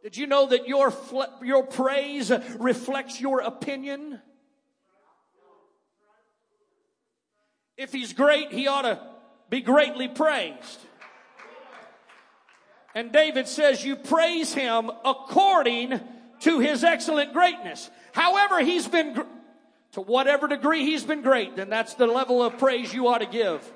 [0.01, 0.93] Did you know that your,
[1.43, 4.21] your praise reflects your opinion?
[7.75, 9.01] If he's great, he ought to
[9.49, 10.79] be greatly praised.
[12.95, 15.99] And David says, You praise him according
[16.41, 17.89] to his excellent greatness.
[18.13, 19.15] However, he's been,
[19.93, 23.25] to whatever degree he's been great, then that's the level of praise you ought to
[23.25, 23.71] give.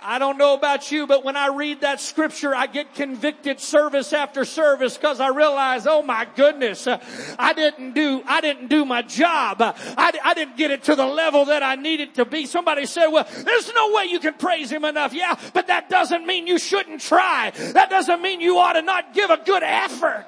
[0.00, 4.12] I don't know about you, but when I read that scripture, I get convicted service
[4.12, 7.02] after service because I realize, oh my goodness, uh,
[7.38, 9.62] I didn't do, I didn't do my job.
[9.62, 12.46] Uh, I, I didn't get it to the level that I needed to be.
[12.46, 15.14] Somebody said, well, there's no way you can praise him enough.
[15.14, 17.50] Yeah, but that doesn't mean you shouldn't try.
[17.50, 20.26] That doesn't mean you ought to not give a good effort.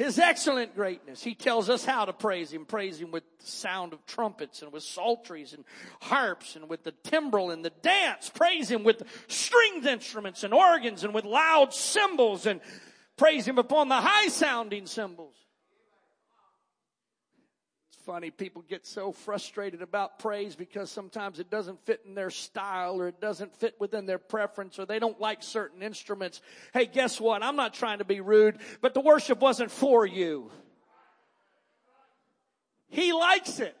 [0.00, 1.22] His excellent greatness.
[1.22, 2.64] He tells us how to praise Him.
[2.64, 5.62] Praise Him with the sound of trumpets and with psalteries and
[6.00, 8.30] harps and with the timbrel and the dance.
[8.30, 12.62] Praise Him with stringed instruments and organs and with loud cymbals and
[13.18, 15.34] praise Him upon the high sounding cymbals
[18.10, 18.32] funny.
[18.32, 23.06] People get so frustrated about praise because sometimes it doesn't fit in their style or
[23.06, 26.42] it doesn't fit within their preference or they don't like certain instruments.
[26.74, 27.40] Hey, guess what?
[27.44, 30.50] I'm not trying to be rude, but the worship wasn't for you.
[32.88, 33.76] He likes it.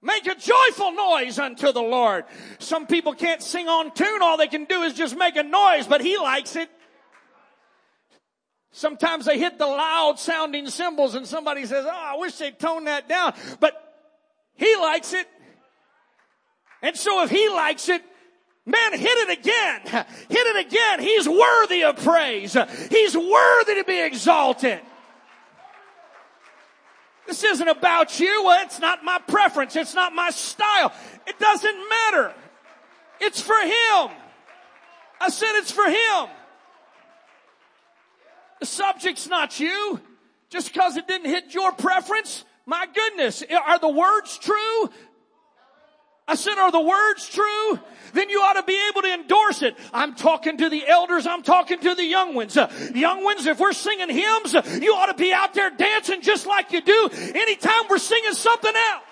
[0.00, 2.24] Make a joyful noise unto the Lord.
[2.60, 4.22] Some people can't sing on tune.
[4.22, 6.70] All they can do is just make a noise, but he likes it.
[8.72, 12.84] Sometimes they hit the loud sounding cymbals and somebody says, oh, I wish they'd tone
[12.84, 13.34] that down.
[13.58, 13.74] But
[14.54, 15.26] he likes it.
[16.82, 18.02] And so if he likes it,
[18.64, 19.80] man, hit it again.
[20.28, 21.00] Hit it again.
[21.00, 22.56] He's worthy of praise.
[22.88, 24.80] He's worthy to be exalted.
[27.26, 28.44] This isn't about you.
[28.44, 29.76] Well, it's not my preference.
[29.76, 30.92] It's not my style.
[31.26, 32.34] It doesn't matter.
[33.20, 34.16] It's for him.
[35.20, 36.28] I said it's for him.
[38.60, 40.00] The subject's not you.
[40.50, 42.44] Just because it didn't hit your preference.
[42.66, 43.42] My goodness.
[43.66, 44.90] Are the words true?
[46.28, 47.80] I said, are the words true?
[48.12, 49.76] Then you ought to be able to endorse it.
[49.92, 51.26] I'm talking to the elders.
[51.26, 52.56] I'm talking to the young ones.
[52.56, 56.22] Uh, young ones, if we're singing hymns, uh, you ought to be out there dancing
[56.22, 59.04] just like you do anytime we're singing something else.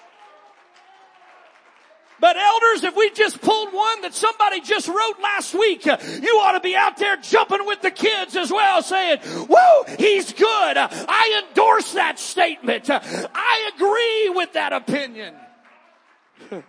[2.21, 6.41] But elders, if we just pulled one that somebody just wrote last week, uh, you
[6.41, 10.77] ought to be out there jumping with the kids as well saying, whoa, he's good.
[10.77, 12.91] I endorse that statement.
[12.91, 15.35] I agree with that opinion.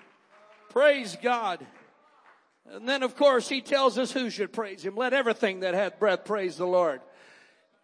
[0.70, 1.66] praise God.
[2.72, 4.96] And then of course he tells us who should praise him.
[4.96, 7.02] Let everything that hath breath praise the Lord.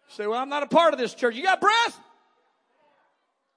[0.08, 1.34] Say, well, I'm not a part of this church.
[1.34, 1.98] You got breath?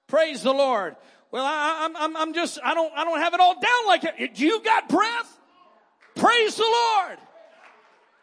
[0.08, 0.96] Praise the Lord.
[1.32, 4.04] Well, I, am I'm, I'm just, I don't, I don't have it all down like
[4.04, 4.38] it.
[4.38, 5.38] You got breath?
[6.16, 7.18] Praise the Lord.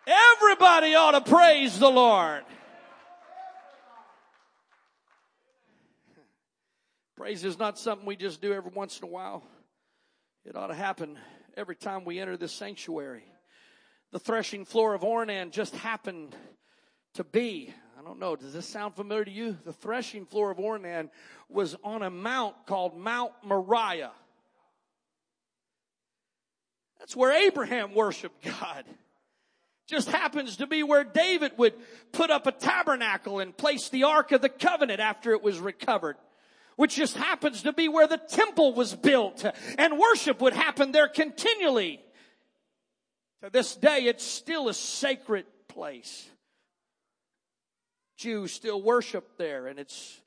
[0.05, 2.43] Everybody ought to praise the Lord.
[7.15, 9.43] Praise is not something we just do every once in a while.
[10.45, 11.17] It ought to happen
[11.55, 13.25] every time we enter this sanctuary.
[14.11, 16.35] The threshing floor of Ornan just happened
[17.15, 17.73] to be
[18.07, 18.35] don't know.
[18.35, 19.57] Does this sound familiar to you?
[19.65, 21.09] The threshing floor of Ornan
[21.49, 24.11] was on a mount called Mount Moriah.
[26.99, 28.85] That's where Abraham worshiped God.
[29.87, 31.73] Just happens to be where David would
[32.11, 36.17] put up a tabernacle and place the Ark of the Covenant after it was recovered.
[36.75, 39.45] Which just happens to be where the temple was built
[39.77, 42.01] and worship would happen there continually.
[43.43, 46.29] To this day, it's still a sacred place.
[48.17, 50.19] Jews still worship there, and it's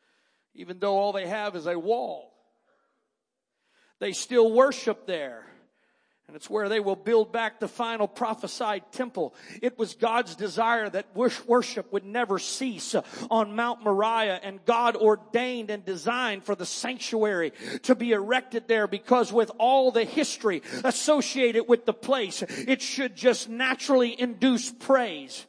[0.54, 2.32] even though all they have is a wall,
[3.98, 5.44] they still worship there.
[6.26, 9.34] And it's where they will build back the final prophesied temple.
[9.60, 12.94] It was God's desire that worship would never cease
[13.28, 18.86] on Mount Moriah and God ordained and designed for the sanctuary to be erected there
[18.86, 25.46] because with all the history associated with the place, it should just naturally induce praise.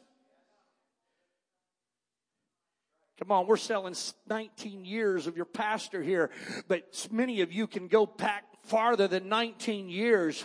[3.22, 3.94] Come on, we're selling
[4.28, 6.32] 19 years of your pastor here,
[6.66, 10.44] but many of you can go back farther than 19 years.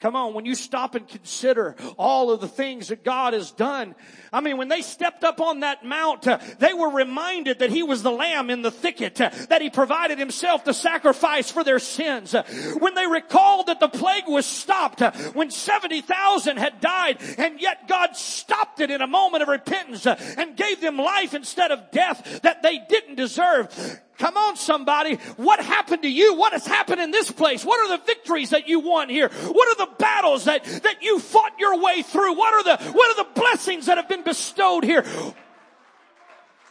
[0.00, 3.96] Come on, when you stop and consider all of the things that God has done.
[4.32, 7.82] I mean, when they stepped up on that mount, uh, they were reminded that He
[7.82, 11.80] was the lamb in the thicket, uh, that He provided Himself the sacrifice for their
[11.80, 12.32] sins.
[12.32, 12.44] Uh,
[12.78, 17.88] when they recalled that the plague was stopped, uh, when 70,000 had died, and yet
[17.88, 21.90] God stopped it in a moment of repentance uh, and gave them life instead of
[21.90, 24.00] death that they didn't deserve.
[24.18, 25.14] Come on, somebody.
[25.36, 26.34] What happened to you?
[26.34, 27.64] What has happened in this place?
[27.64, 29.28] What are the victories that you won here?
[29.28, 32.34] What are the battles that, that you fought your way through?
[32.34, 35.04] What are the, what are the blessings that have been bestowed here?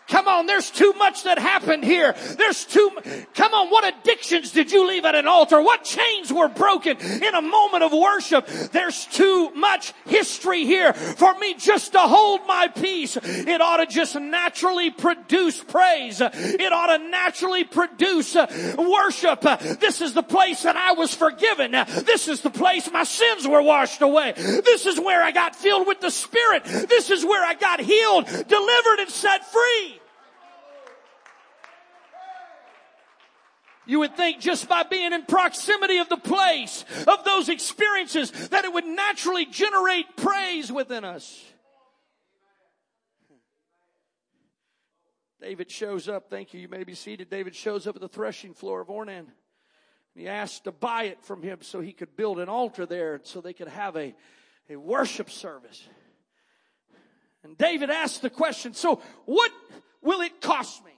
[0.08, 2.16] Come on, there's too much that happened here.
[2.38, 2.92] There's too,
[3.34, 5.62] come on, what addictions did you leave at an altar?
[5.62, 8.48] What chains were broken in a moment of worship?
[8.48, 13.18] There's too much history here for me just to hold my peace.
[13.22, 16.22] It ought to just naturally produce praise.
[16.22, 18.48] It ought to naturally produce uh,
[18.78, 19.42] worship.
[19.80, 21.72] This is the place that I was forgiven.
[21.72, 24.34] This is the place my sins were washed away.
[24.36, 26.64] This is where I got filled with the Spirit.
[26.64, 29.97] This is where I got healed, delivered, and set free.
[33.88, 38.66] You would think just by being in proximity of the place, of those experiences, that
[38.66, 41.44] it would naturally generate praise within us.
[45.40, 46.30] David shows up.
[46.30, 46.60] Thank you.
[46.60, 47.30] You may be seated.
[47.30, 49.20] David shows up at the threshing floor of Ornan.
[49.20, 49.28] And
[50.16, 53.40] He asked to buy it from him so he could build an altar there so
[53.40, 54.14] they could have a,
[54.70, 55.88] a worship service.
[57.44, 59.52] And David asked the question, so what
[60.02, 60.97] will it cost me?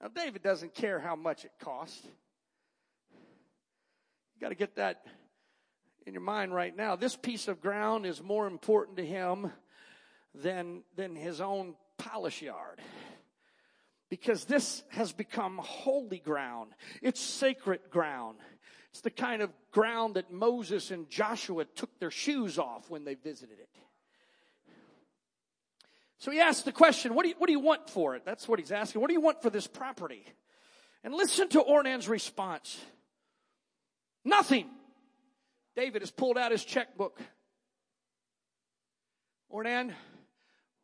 [0.00, 2.02] Now, David doesn't care how much it costs.
[4.34, 5.04] You got to get that
[6.06, 6.96] in your mind right now.
[6.96, 9.52] This piece of ground is more important to him
[10.34, 12.80] than, than his own palace yard.
[14.08, 16.72] Because this has become holy ground.
[17.02, 18.38] It's sacred ground.
[18.90, 23.14] It's the kind of ground that Moses and Joshua took their shoes off when they
[23.14, 23.68] visited it.
[26.20, 28.26] So he asked the question, what do, you, what do you want for it?
[28.26, 29.00] That's what he's asking.
[29.00, 30.24] What do you want for this property?
[31.02, 32.78] And listen to Ornan's response.
[34.22, 34.68] Nothing.
[35.74, 37.18] David has pulled out his checkbook.
[39.50, 39.92] Ornan,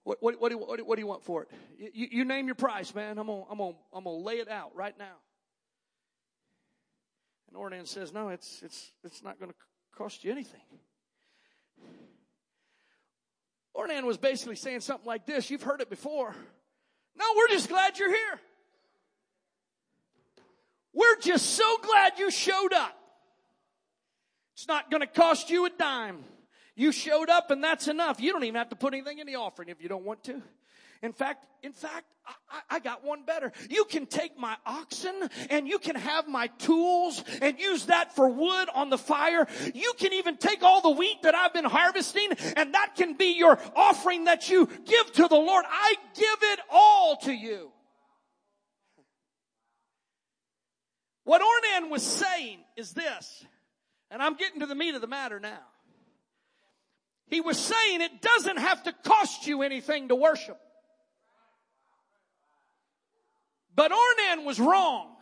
[0.05, 1.51] what, what, what, do, what, what do you want for it?
[1.95, 3.19] You, you name your price, man.
[3.19, 5.17] I'm gonna, I'm gonna, I'm gonna lay it out right now.
[7.49, 9.55] And Ornan says, no, it's, it's, it's not gonna
[9.95, 10.63] cost you anything.
[13.87, 15.51] Ornan was basically saying something like this.
[15.51, 16.35] You've heard it before.
[17.19, 18.41] No, we're just glad you're here.
[20.93, 22.97] We're just so glad you showed up.
[24.55, 26.25] It's not going to cost you a dime.
[26.75, 28.21] You showed up and that's enough.
[28.21, 30.43] You don't even have to put anything in the offering if you don't want to.
[31.03, 32.07] In fact, in fact,
[32.51, 33.53] I, I, got one better.
[33.71, 35.15] You can take my oxen
[35.51, 39.47] and you can have my tools and use that for wood on the fire.
[39.75, 43.37] You can even take all the wheat that I've been harvesting and that can be
[43.37, 45.65] your offering that you give to the Lord.
[45.69, 47.71] I give it all to you.
[51.25, 53.45] What Ornan was saying is this,
[54.13, 55.59] and I'm getting to the meat of the matter now.
[57.27, 60.61] He was saying it doesn't have to cost you anything to worship.
[63.77, 65.13] But Ornan was wrong.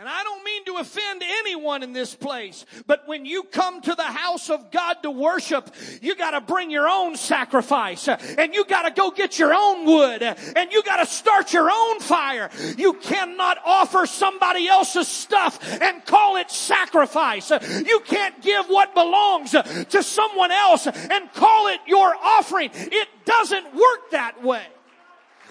[0.00, 3.96] And I don't mean to offend anyone in this place, but when you come to
[3.96, 8.92] the house of God to worship, you gotta bring your own sacrifice, and you gotta
[8.92, 12.48] go get your own wood, and you gotta start your own fire.
[12.76, 17.50] You cannot offer somebody else's stuff and call it sacrifice.
[17.50, 22.70] You can't give what belongs to someone else and call it your offering.
[22.72, 24.64] It doesn't work that way.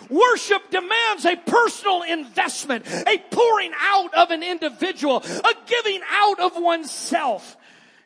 [0.10, 6.54] Worship demands a personal investment, a pouring out of an individual, a giving out of
[6.56, 7.58] oneself.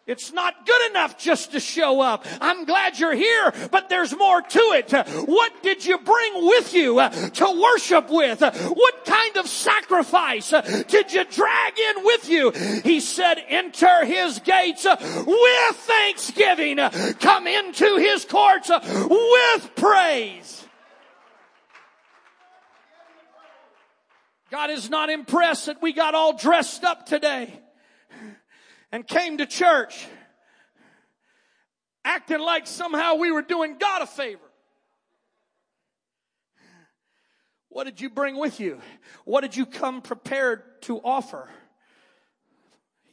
[0.07, 2.25] It's not good enough just to show up.
[2.41, 4.91] I'm glad you're here, but there's more to it.
[5.27, 8.41] What did you bring with you uh, to worship with?
[8.41, 12.49] What kind of sacrifice uh, did you drag in with you?
[12.83, 16.77] He said, enter his gates uh, with thanksgiving.
[17.19, 20.65] Come into his courts with praise.
[24.51, 27.57] God is not impressed that we got all dressed up today
[28.91, 30.05] and came to church
[32.03, 34.41] acting like somehow we were doing God a favor.
[37.69, 38.81] What did you bring with you?
[39.23, 41.47] What did you come prepared to offer?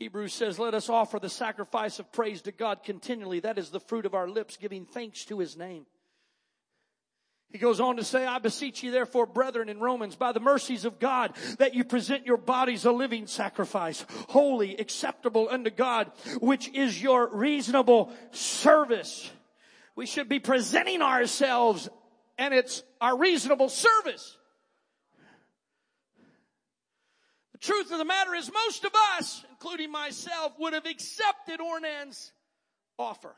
[0.01, 3.39] Hebrews says, let us offer the sacrifice of praise to God continually.
[3.39, 5.86] That is the fruit of our lips, giving thanks to his name.
[7.51, 10.85] He goes on to say, I beseech you therefore, brethren in Romans, by the mercies
[10.85, 16.69] of God, that you present your bodies a living sacrifice, holy, acceptable unto God, which
[16.75, 19.31] is your reasonable service.
[19.97, 21.89] We should be presenting ourselves
[22.37, 24.37] and it's our reasonable service.
[27.53, 32.31] The truth of the matter is most of us, including myself, would have accepted Ornan's
[32.99, 33.35] offer.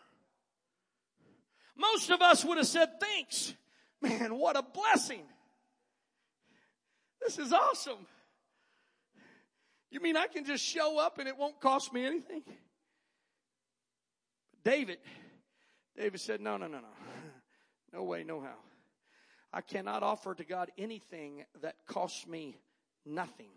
[1.76, 3.54] Most of us would have said, thanks.
[4.02, 5.22] Man, what a blessing.
[7.20, 8.06] This is awesome.
[9.90, 12.42] You mean I can just show up and it won't cost me anything?
[14.64, 14.98] David,
[15.96, 16.86] David said, no, no, no, no.
[17.92, 18.54] No way, no how.
[19.52, 22.56] I cannot offer to God anything that costs me
[23.04, 23.50] nothing.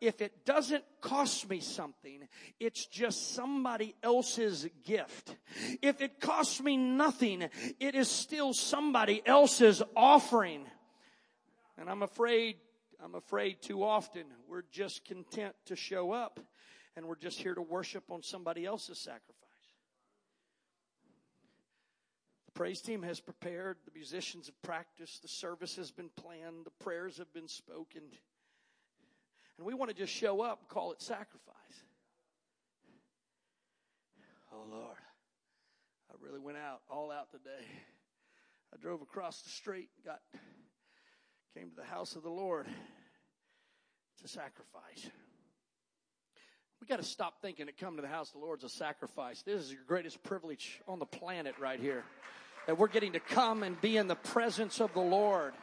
[0.00, 2.26] If it doesn't cost me something,
[2.58, 5.36] it's just somebody else's gift.
[5.82, 7.48] If it costs me nothing,
[7.80, 10.66] it is still somebody else's offering.
[11.78, 12.56] And I'm afraid,
[13.02, 16.40] I'm afraid too often we're just content to show up
[16.96, 19.34] and we're just here to worship on somebody else's sacrifice.
[22.46, 26.84] The praise team has prepared, the musicians have practiced, the service has been planned, the
[26.84, 28.02] prayers have been spoken.
[29.58, 31.54] And we want to just show up and call it sacrifice.
[34.52, 34.96] Oh Lord,
[36.10, 37.66] I really went out, all out today.
[38.72, 40.20] I drove across the street, got
[41.56, 42.66] came to the house of the Lord.
[44.14, 45.08] It's a sacrifice.
[46.80, 48.68] We got to stop thinking that coming to the house of the Lord is a
[48.68, 49.42] sacrifice.
[49.42, 52.04] This is your greatest privilege on the planet right here.
[52.66, 55.54] That we're getting to come and be in the presence of the Lord.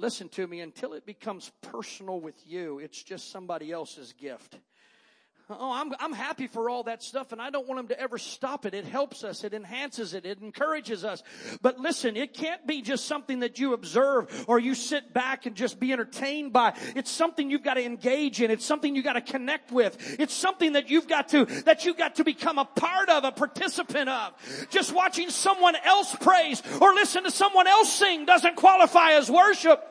[0.00, 4.58] Listen to me, until it becomes personal with you, it's just somebody else's gift.
[5.58, 8.18] Oh, I'm, I'm happy for all that stuff and I don't want him to ever
[8.18, 8.74] stop it.
[8.74, 9.44] It helps us.
[9.44, 10.24] It enhances it.
[10.24, 11.22] It encourages us.
[11.62, 15.56] But listen, it can't be just something that you observe or you sit back and
[15.56, 16.74] just be entertained by.
[16.94, 18.50] It's something you've got to engage in.
[18.50, 20.16] It's something you've got to connect with.
[20.20, 23.32] It's something that you've got to, that you've got to become a part of, a
[23.32, 24.32] participant of.
[24.70, 29.86] Just watching someone else praise or listen to someone else sing doesn't qualify as worship.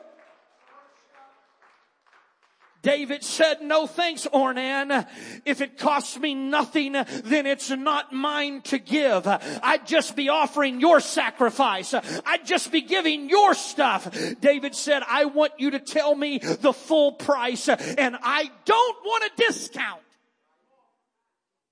[2.82, 5.06] David said, no thanks, Ornan.
[5.44, 9.26] If it costs me nothing, then it's not mine to give.
[9.26, 11.92] I'd just be offering your sacrifice.
[11.94, 14.08] I'd just be giving your stuff.
[14.40, 19.24] David said, I want you to tell me the full price and I don't want
[19.24, 20.00] a discount.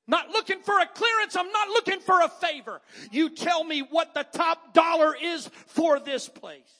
[0.07, 1.37] Not looking for a clearance.
[1.37, 2.81] I'm not looking for a favor.
[3.13, 6.73] You tell me what the top dollar is for this place.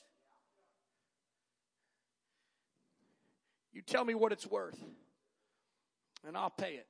[3.75, 4.79] You tell me what it's worth,
[6.27, 6.87] and I'll pay it.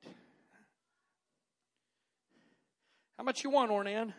[3.17, 4.13] How much you want, Ornan?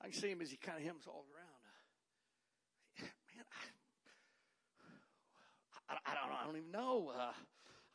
[0.00, 1.46] I can see him as he kind of hems all around.
[3.36, 3.44] Man,
[5.88, 6.32] I, I, I don't.
[6.40, 7.12] I don't even know.
[7.16, 7.32] Uh,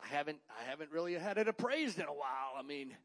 [0.04, 0.40] I haven't.
[0.50, 2.54] I haven't really had it appraised in a while.
[2.58, 2.96] I mean,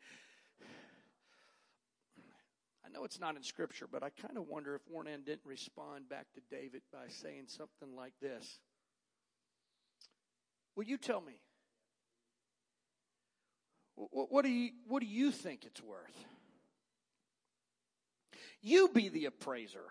[2.85, 6.09] I know it's not in Scripture, but I kind of wonder if Ornan didn't respond
[6.09, 8.59] back to David by saying something like this.
[10.77, 11.41] Will you tell me?
[13.97, 16.25] What do you, what do you think it's worth?
[18.63, 19.85] You be the appraiser.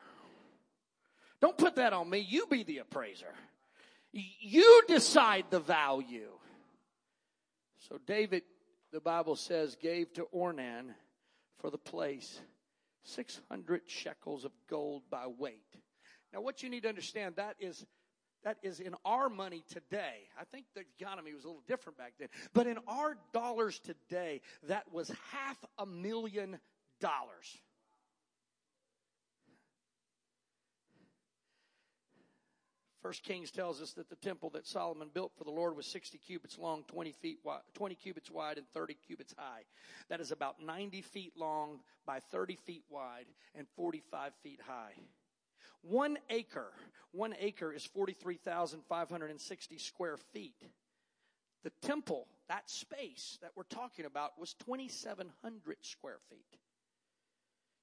[1.41, 2.19] Don't put that on me.
[2.19, 3.33] You be the appraiser.
[4.11, 6.31] You decide the value.
[7.87, 8.43] So David,
[8.91, 10.93] the Bible says, gave to Ornan
[11.59, 12.39] for the place
[13.03, 15.75] 600 shekels of gold by weight.
[16.33, 17.85] Now what you need to understand, that is
[18.43, 20.27] that is in our money today.
[20.39, 22.29] I think the economy was a little different back then.
[22.53, 26.59] But in our dollars today, that was half a million
[27.01, 27.57] dollars.
[33.01, 36.17] First Kings tells us that the temple that Solomon built for the Lord was 60
[36.17, 39.61] cubits long, 20 feet wide, 20 cubits wide, and 30 cubits high.
[40.09, 43.25] That is about 90 feet long by 30 feet wide
[43.55, 44.93] and 45 feet high.
[45.81, 46.71] One acre,
[47.11, 50.61] one acre is 43,560 square feet.
[51.63, 56.59] The temple, that space that we're talking about, was 2,700 square feet.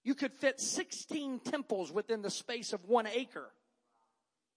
[0.04, 3.50] You could fit 16 temples within the space of one acre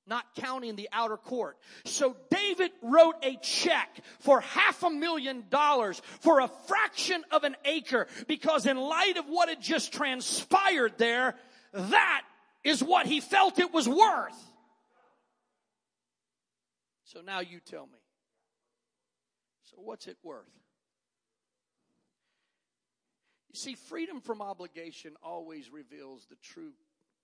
[0.10, 1.58] not counting the outer court.
[1.86, 7.56] So David wrote a check for half a million dollars for a fraction of an
[7.64, 11.36] acre because in light of what had just transpired there,
[11.74, 12.24] that
[12.64, 14.38] is what he felt it was worth.
[17.04, 18.00] So now you tell me.
[19.64, 20.50] So what's it worth?
[23.50, 26.72] You see, freedom from obligation always reveals the true,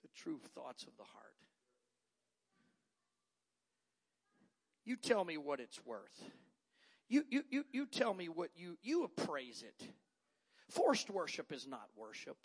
[0.02, 1.34] the true thoughts of the heart.
[4.86, 6.24] You tell me what it's worth.
[7.08, 9.88] You, you, you, you tell me what you, you appraise it.
[10.70, 12.38] Forced worship is not worship.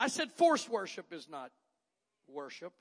[0.00, 1.52] I said forced worship is not
[2.26, 2.72] worship.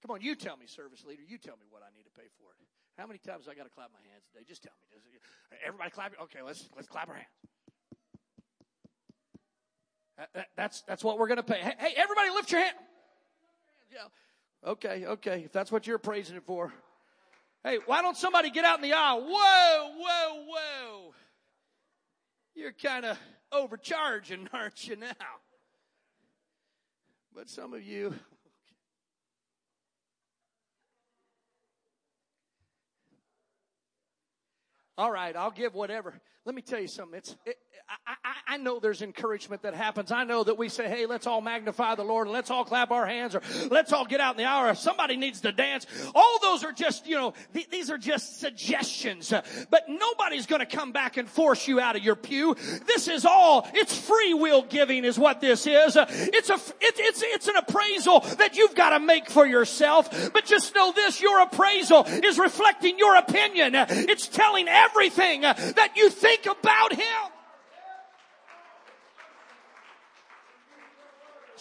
[0.00, 1.22] Come on, you tell me, service leader.
[1.28, 2.56] You tell me what I need to pay for it.
[2.98, 4.44] How many times I got to clap my hands today?
[4.48, 4.98] Just tell me.
[5.64, 6.14] Everybody clap.
[6.22, 7.28] Okay, let's let's clap our hands.
[10.34, 11.58] That, that's that's what we're going to pay.
[11.58, 12.76] Hey, hey, everybody, lift your hand.
[13.92, 14.70] Yeah.
[14.70, 15.42] Okay, okay.
[15.44, 16.72] If that's what you're praising it for,
[17.64, 19.22] Hey, why don't somebody get out in the aisle?
[19.22, 21.14] Whoa, whoa, whoa.
[22.54, 23.18] You're kind of
[23.50, 25.12] overcharging, aren't you now?
[27.34, 28.14] But some of you,
[34.98, 36.14] all right, I'll give whatever.
[36.44, 37.18] Let me tell you something.
[37.18, 37.56] It's, it,
[37.88, 40.10] I, I, I, know there's encouragement that happens.
[40.10, 42.90] I know that we say, hey, let's all magnify the Lord and let's all clap
[42.90, 44.70] our hands or let's all get out in the hour.
[44.70, 45.86] If somebody needs to dance,
[46.16, 49.32] all those are just, you know, th- these are just suggestions.
[49.70, 52.56] But nobody's going to come back and force you out of your pew.
[52.86, 55.96] This is all, it's free will giving is what this is.
[55.96, 60.32] It's a, it, it's, it's an appraisal that you've got to make for yourself.
[60.32, 63.74] But just know this, your appraisal is reflecting your opinion.
[63.76, 67.32] It's telling everything that you think about Him.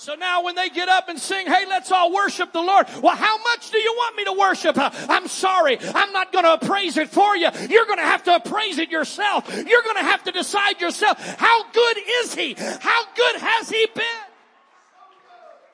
[0.01, 2.87] So now when they get up and sing, hey, let's all worship the Lord.
[3.03, 4.75] Well, how much do you want me to worship?
[4.75, 5.77] I'm sorry.
[5.79, 7.49] I'm not going to appraise it for you.
[7.69, 9.47] You're going to have to appraise it yourself.
[9.47, 11.19] You're going to have to decide yourself.
[11.37, 12.55] How good is He?
[12.57, 14.03] How good has He been?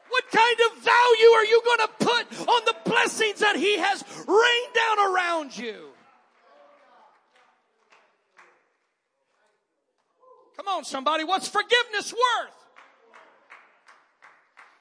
[0.09, 4.03] What kind of value are you going to put on the blessings that He has
[4.27, 5.86] rained down around you?
[10.57, 11.23] Come on, somebody.
[11.23, 12.53] What's forgiveness worth?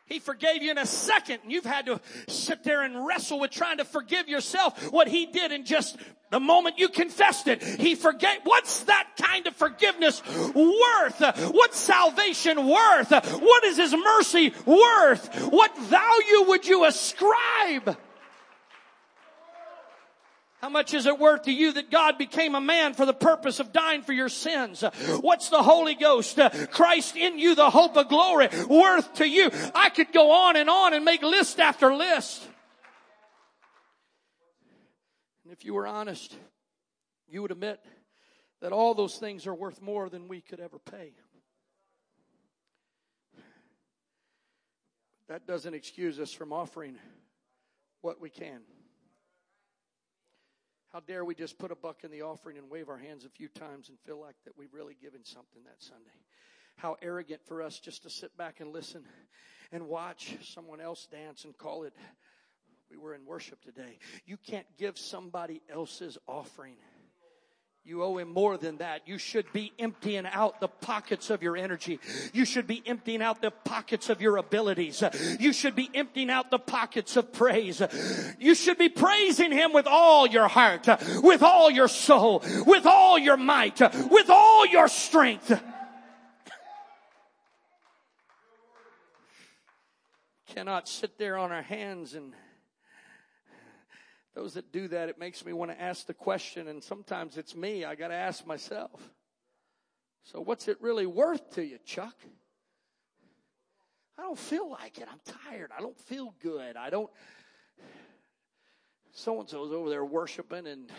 [0.06, 3.50] He forgave you in a second and you've had to sit there and wrestle with
[3.50, 5.98] trying to forgive yourself what he did in just
[6.30, 7.62] the moment you confessed it.
[7.62, 8.38] He forgave.
[8.44, 10.22] What's that kind of forgiveness
[10.54, 11.50] worth?
[11.52, 13.10] What's salvation worth?
[13.10, 15.50] What is his mercy worth?
[15.50, 17.96] What value would you ascribe?
[20.60, 23.60] How much is it worth to you that God became a man for the purpose
[23.60, 24.82] of dying for your sins?
[25.20, 29.50] What's the Holy Ghost, uh, Christ in you, the hope of glory, worth to you?
[29.74, 32.42] I could go on and on and make list after list.
[35.44, 36.34] And if you were honest,
[37.28, 37.78] you would admit
[38.62, 41.12] that all those things are worth more than we could ever pay.
[45.28, 46.96] That doesn't excuse us from offering
[48.00, 48.60] what we can.
[50.96, 53.28] How dare we just put a buck in the offering and wave our hands a
[53.28, 56.08] few times and feel like that we've really given something that Sunday?
[56.76, 59.04] How arrogant for us just to sit back and listen
[59.72, 61.92] and watch someone else dance and call it,
[62.90, 63.98] we were in worship today.
[64.24, 66.76] You can't give somebody else's offering
[67.86, 69.02] you owe him more than that.
[69.06, 72.00] You should be emptying out the pockets of your energy.
[72.32, 75.04] You should be emptying out the pockets of your abilities.
[75.38, 77.80] You should be emptying out the pockets of praise.
[78.40, 80.88] You should be praising him with all your heart,
[81.22, 83.80] with all your soul, with all your might,
[84.10, 85.62] with all your strength.
[90.48, 92.32] Cannot sit there on our hands and
[94.36, 97.56] those that do that, it makes me want to ask the question, and sometimes it's
[97.56, 97.86] me.
[97.86, 99.00] I got to ask myself.
[100.24, 102.14] So, what's it really worth to you, Chuck?
[104.18, 105.08] I don't feel like it.
[105.10, 105.70] I'm tired.
[105.76, 106.76] I don't feel good.
[106.76, 107.10] I don't.
[109.18, 110.90] So and so's over there worshiping, and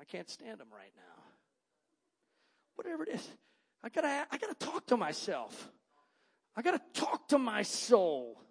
[0.00, 1.22] I can't stand them right now.
[2.74, 3.28] Whatever it is,
[3.84, 4.26] I gotta.
[4.28, 5.70] I gotta talk to myself.
[6.56, 8.42] I gotta talk to my soul.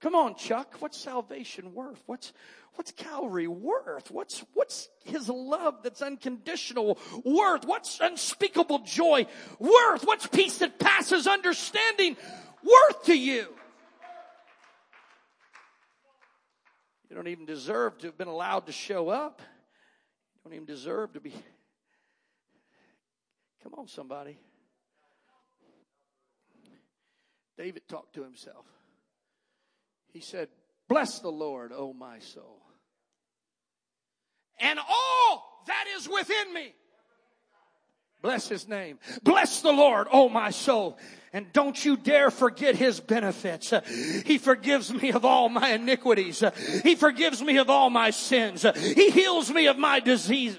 [0.00, 0.76] Come on, Chuck.
[0.80, 2.02] What's salvation worth?
[2.06, 2.32] What's,
[2.74, 4.10] what's Calvary worth?
[4.10, 7.64] What's, what's his love that's unconditional worth?
[7.64, 9.26] What's unspeakable joy
[9.58, 10.04] worth?
[10.04, 12.16] What's peace that passes understanding
[12.62, 13.46] worth to you?
[17.08, 19.40] You don't even deserve to have been allowed to show up.
[19.40, 21.32] You don't even deserve to be.
[23.62, 24.36] Come on, somebody.
[27.56, 28.66] David talked to himself.
[30.16, 30.48] He said,
[30.88, 32.62] Bless the Lord, O my soul,
[34.58, 36.72] and all that is within me.
[38.22, 38.98] Bless his name.
[39.22, 40.96] Bless the Lord, oh my soul.
[41.34, 43.74] And don't you dare forget his benefits.
[44.24, 46.42] He forgives me of all my iniquities.
[46.82, 48.64] He forgives me of all my sins.
[48.74, 50.56] He heals me of my disease.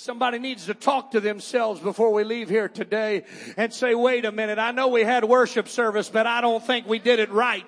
[0.00, 3.24] Somebody needs to talk to themselves before we leave here today
[3.56, 6.86] and say, wait a minute, I know we had worship service, but I don't think
[6.86, 7.66] we did it right.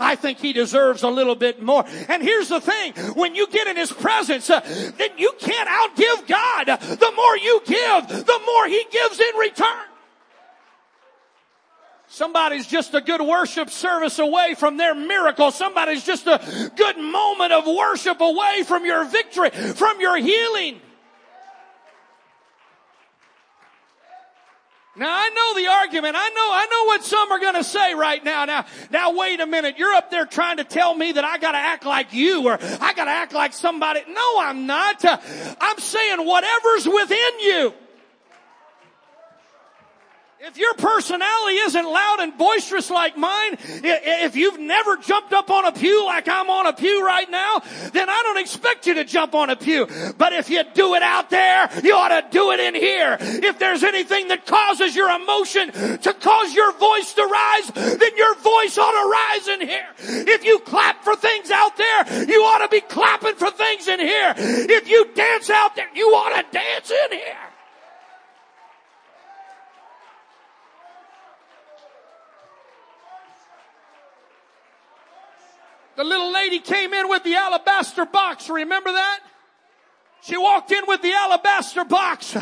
[0.00, 1.84] I think he deserves a little bit more.
[2.08, 4.60] And here's the thing, when you get in his presence, uh,
[4.96, 6.66] then you can't outgive God.
[6.66, 9.86] The more you give, the more he gives in return.
[12.06, 15.50] Somebody's just a good worship service away from their miracle.
[15.50, 20.80] Somebody's just a good moment of worship away from your victory, from your healing.
[24.94, 26.16] Now I know the argument.
[26.18, 28.44] I know, I know what some are going to say right now.
[28.44, 29.78] Now, now wait a minute.
[29.78, 32.58] You're up there trying to tell me that I got to act like you or
[32.60, 34.00] I got to act like somebody.
[34.06, 35.02] No, I'm not.
[35.02, 37.74] I'm saying whatever's within you.
[40.44, 45.66] If your personality isn't loud and boisterous like mine, if you've never jumped up on
[45.66, 47.62] a pew like I'm on a pew right now,
[47.92, 49.86] then I don't expect you to jump on a pew.
[50.18, 53.18] But if you do it out there, you ought to do it in here.
[53.20, 58.34] If there's anything that causes your emotion to cause your voice to rise, then your
[58.34, 59.86] voice ought to rise in here.
[60.26, 64.00] If you clap for things out there, you ought to be clapping for things in
[64.00, 64.34] here.
[64.36, 67.51] If you dance out there, you ought to dance in here.
[76.02, 78.50] The little lady came in with the alabaster box.
[78.50, 79.20] Remember that?
[80.22, 82.36] She walked in with the alabaster box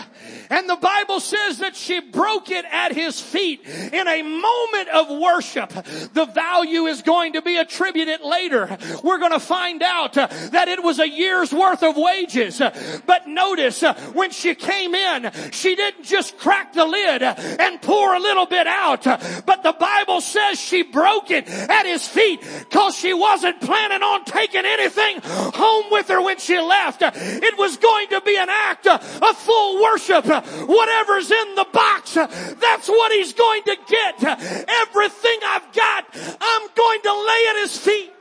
[0.51, 5.09] and the Bible says that she broke it at his feet in a moment of
[5.09, 5.71] worship.
[6.13, 8.77] The value is going to be attributed later.
[9.03, 12.61] We're going to find out that it was a year's worth of wages.
[13.07, 18.21] But notice when she came in, she didn't just crack the lid and pour a
[18.21, 23.15] little bit out, but the Bible says she broke it at his feet because she
[23.15, 27.03] wasn't planning on taking anything home with her when she left.
[27.03, 30.27] It was was going to be an act of full worship.
[30.27, 34.25] Whatever's in the box, that's what he's going to get.
[34.69, 36.07] Everything I've got,
[36.41, 38.13] I'm going to lay at his feet.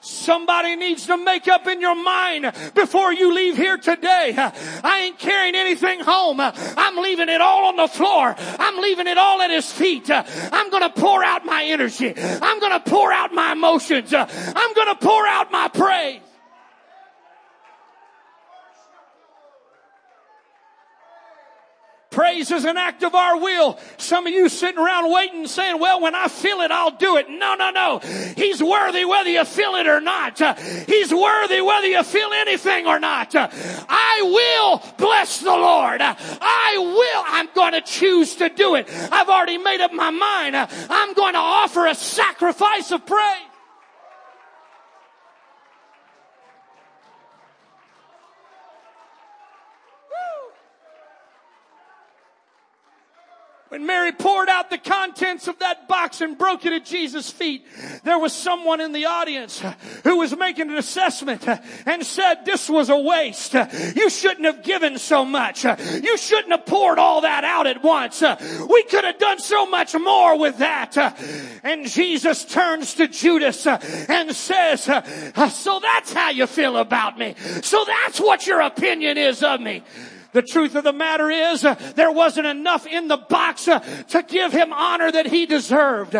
[0.00, 4.34] Somebody needs to make up in your mind before you leave here today.
[4.36, 6.38] I ain't carrying anything home.
[6.40, 8.36] I'm leaving it all on the floor.
[8.38, 10.08] I'm leaving it all at his feet.
[10.08, 12.14] I'm gonna pour out my energy.
[12.16, 14.14] I'm gonna pour out my emotions.
[14.14, 16.20] I'm gonna pour out my praise.
[22.16, 23.78] Praise is an act of our will.
[23.98, 27.18] Some of you sitting around waiting and saying, well, when I feel it, I'll do
[27.18, 27.28] it.
[27.28, 27.98] No, no, no.
[28.34, 30.40] He's worthy whether you feel it or not.
[30.40, 33.34] Uh, he's worthy whether you feel anything or not.
[33.34, 36.00] Uh, I will bless the Lord.
[36.00, 37.24] Uh, I will.
[37.26, 38.88] I'm going to choose to do it.
[39.12, 40.56] I've already made up my mind.
[40.56, 43.42] I'm going to offer a sacrifice of praise.
[53.76, 57.66] When Mary poured out the contents of that box and broke it at Jesus' feet,
[58.04, 59.62] there was someone in the audience
[60.02, 61.46] who was making an assessment
[61.84, 63.52] and said this was a waste.
[63.94, 65.64] You shouldn't have given so much.
[65.64, 68.22] You shouldn't have poured all that out at once.
[68.22, 70.96] We could have done so much more with that.
[71.62, 77.34] And Jesus turns to Judas and says, so that's how you feel about me.
[77.60, 79.82] So that's what your opinion is of me.
[80.32, 84.22] The truth of the matter is, uh, there wasn't enough in the box uh, to
[84.22, 86.16] give him honor that he deserved.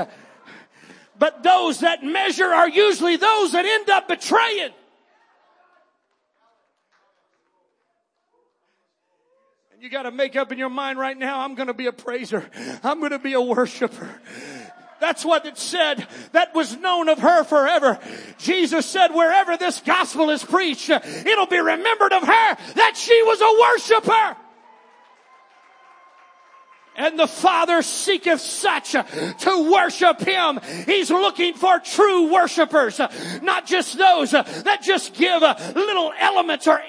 [1.18, 4.70] But those that measure are usually those that end up betraying.
[9.72, 11.86] And you got to make up in your mind right now, I'm going to be
[11.86, 12.48] a praiser.
[12.82, 14.08] I'm going to be a worshiper.
[15.00, 16.06] That's what it said.
[16.32, 17.98] That was known of her forever.
[18.38, 23.40] Jesus said, wherever this gospel is preached, it'll be remembered of her that she was
[23.40, 24.36] a worshiper
[26.96, 30.60] and the Father seeketh such to worship Him.
[30.86, 32.98] He's looking for true worshipers,
[33.42, 36.82] not just those that just give little elements or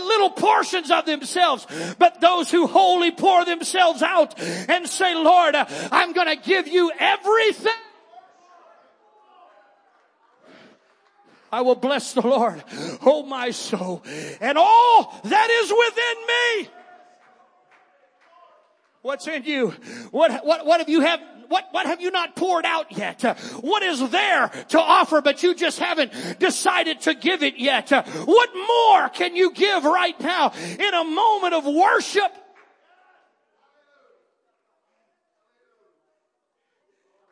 [0.00, 1.66] little portions of themselves,
[1.98, 7.72] but those who wholly pour themselves out and say, Lord, I'm gonna give you everything.
[11.52, 12.62] I will bless the Lord,
[13.02, 14.04] oh my soul,
[14.40, 16.79] and all that is within me.
[19.02, 19.70] What's in you?
[20.10, 23.22] What, what, what have you have, what, what have you not poured out yet?
[23.62, 27.90] What is there to offer, but you just haven't decided to give it yet?
[27.90, 32.30] What more can you give right now in a moment of worship?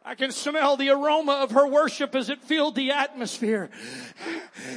[0.08, 3.68] I can smell the aroma of her worship as it filled the atmosphere.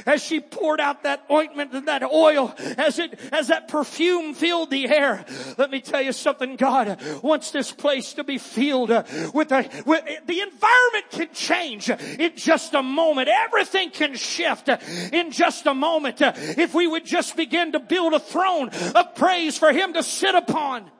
[0.04, 4.70] As she poured out that ointment and that oil, as it, as that perfume filled
[4.70, 5.24] the air.
[5.56, 10.04] Let me tell you something, God wants this place to be filled with a, with,
[10.26, 13.30] the environment can change in just a moment.
[13.32, 16.18] Everything can shift in just a moment.
[16.20, 20.34] If we would just begin to build a throne of praise for Him to sit
[20.34, 20.90] upon.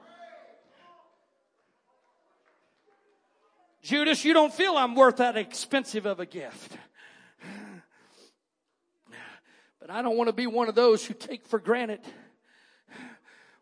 [3.82, 6.76] Judas, you don't feel I'm worth that expensive of a gift.
[9.80, 12.00] But I don't want to be one of those who take for granted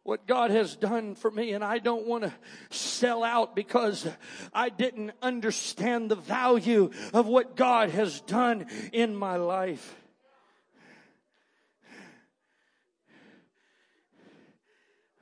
[0.02, 2.32] what God has done for me and I don't want to
[2.70, 4.06] sell out because
[4.52, 9.94] I didn't understand the value of what God has done in my life.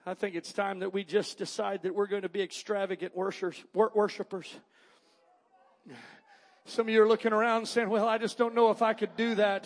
[0.07, 4.57] I think it's time that we just decide that we're going to be extravagant worshipers.
[6.65, 9.17] Some of you are looking around saying, well, I just don't know if I could
[9.17, 9.65] do that.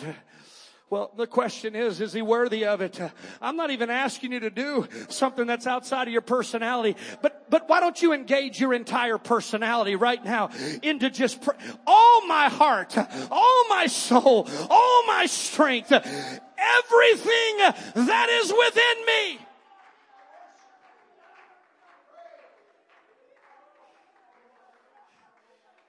[0.89, 2.99] Well, the question is, is he worthy of it?
[3.41, 7.67] I'm not even asking you to do something that's outside of your personality, but, but
[7.67, 10.51] why don't you engage your entire personality right now
[10.83, 11.51] into just pr-
[11.87, 12.95] all my heart,
[13.31, 17.57] all my soul, all my strength, everything
[17.95, 19.39] that is within me.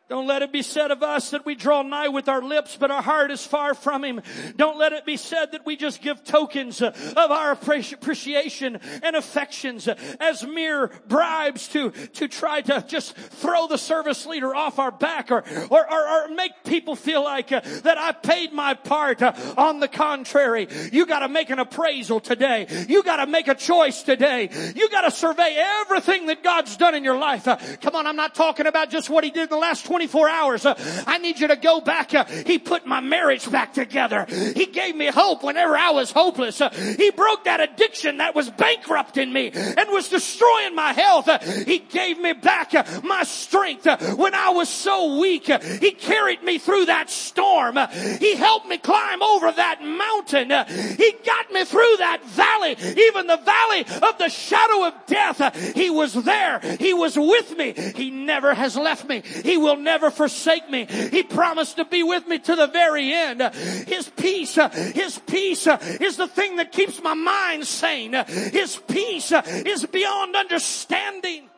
[0.07, 2.90] Don't let it be said of us that we draw nigh with our lips, but
[2.90, 4.20] our heart is far from Him.
[4.55, 9.88] Don't let it be said that we just give tokens of our appreciation and affections
[9.88, 15.30] as mere bribes to, to try to just throw the service leader off our back
[15.30, 19.22] or, or, or, or make people feel like uh, that I paid my part.
[19.22, 22.66] Uh, on the contrary, you gotta make an appraisal today.
[22.90, 24.50] You gotta make a choice today.
[24.76, 27.48] You gotta survey everything that God's done in your life.
[27.48, 30.28] Uh, come on, I'm not talking about just what He did in the last 24
[30.28, 30.66] hours.
[30.66, 30.74] Uh,
[31.07, 32.12] I need you to go back.
[32.12, 34.26] Uh, he put my marriage back together.
[34.28, 36.61] He gave me hope whenever I was hopeless.
[36.61, 41.28] Uh, he broke that addiction that was bankrupting me and was destroying my health.
[41.28, 45.47] Uh, he gave me back uh, my strength uh, when I was so weak.
[45.47, 47.78] He carried me through that storm.
[48.18, 50.51] He helped me climb over that mountain.
[50.97, 55.74] He got me through that valley, even the valley of the shadow of death.
[55.76, 56.59] He was there.
[56.80, 57.74] He was with me.
[57.95, 59.22] He never has left me.
[59.45, 60.87] He will never forsake me.
[60.87, 63.41] He promised to be with me to the very end.
[63.87, 64.57] His peace,
[64.95, 68.12] His peace is the thing that keeps my mind sane.
[68.12, 71.49] His peace is beyond understanding.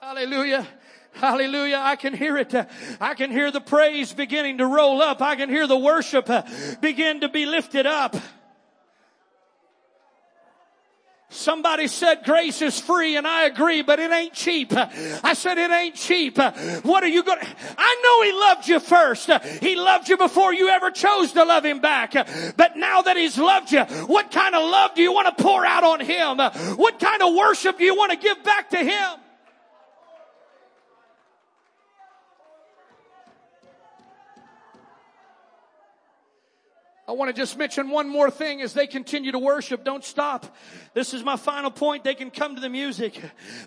[0.00, 0.66] Hallelujah.
[1.14, 1.78] Hallelujah.
[1.80, 2.54] I can hear it.
[3.00, 5.20] I can hear the praise beginning to roll up.
[5.20, 6.28] I can hear the worship
[6.80, 8.16] begin to be lifted up.
[11.32, 14.72] Somebody said grace is free and I agree, but it ain't cheap.
[14.72, 16.36] I said it ain't cheap.
[16.38, 17.46] What are you going to,
[17.78, 19.30] I know he loved you first.
[19.62, 22.12] He loved you before you ever chose to love him back.
[22.56, 25.64] But now that he's loved you, what kind of love do you want to pour
[25.64, 26.38] out on him?
[26.76, 29.18] What kind of worship do you want to give back to him?
[37.12, 39.84] I want to just mention one more thing as they continue to worship.
[39.84, 40.56] Don't stop.
[40.94, 42.04] This is my final point.
[42.04, 43.20] They can come to the music.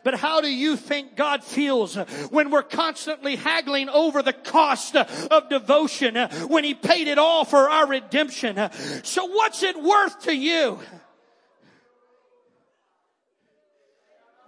[0.04, 1.96] But how do you think God feels
[2.32, 6.16] when we're constantly haggling over the cost of devotion
[6.48, 8.72] when He paid it all for our redemption?
[9.04, 10.80] So what's it worth to you?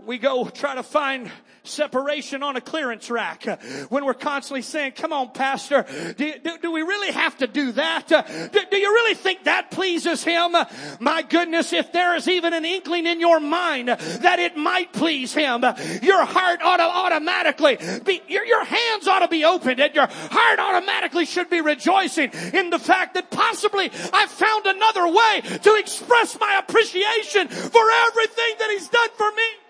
[0.08, 1.30] We go try to find
[1.66, 3.44] separation on a clearance rack
[3.90, 5.86] when we're constantly saying, come on, pastor,
[6.16, 8.08] do, do, do we really have to do that?
[8.08, 10.56] Do, do, you really think that pleases him?
[11.02, 15.34] My goodness, if there is even an inkling in your mind that it might please
[15.34, 15.66] him,
[16.02, 20.08] your heart ought to automatically be, your, your hands ought to be opened and your
[20.08, 25.76] heart automatically should be rejoicing in the fact that possibly I've found another way to
[25.76, 29.67] express my appreciation for everything that he's done for me.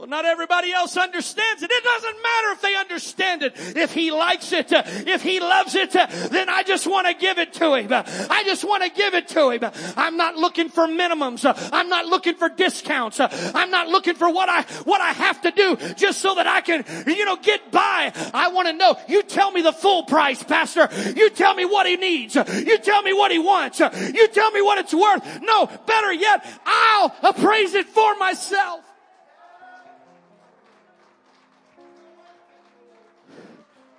[0.00, 1.70] Well, not everybody else understands it.
[1.70, 3.52] It doesn't matter if they understand it.
[3.76, 7.12] If he likes it, uh, if he loves it, uh, then I just want to
[7.12, 7.92] give it to him.
[7.92, 9.70] Uh, I just want to give it to him.
[9.98, 11.44] I'm not looking for minimums.
[11.70, 13.20] I'm not looking for discounts.
[13.20, 16.62] I'm not looking for what I, what I have to do just so that I
[16.62, 18.10] can, you know, get by.
[18.32, 18.96] I want to know.
[19.06, 20.88] You tell me the full price, pastor.
[21.14, 22.36] You tell me what he needs.
[22.36, 23.80] You tell me what he wants.
[23.80, 25.42] You tell me what it's worth.
[25.42, 28.89] No, better yet, I'll appraise it for myself.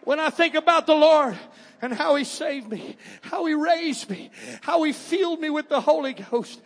[0.03, 1.37] When I think about the Lord
[1.81, 4.31] and how He saved me, how He raised me,
[4.61, 6.61] how He filled me with the Holy Ghost,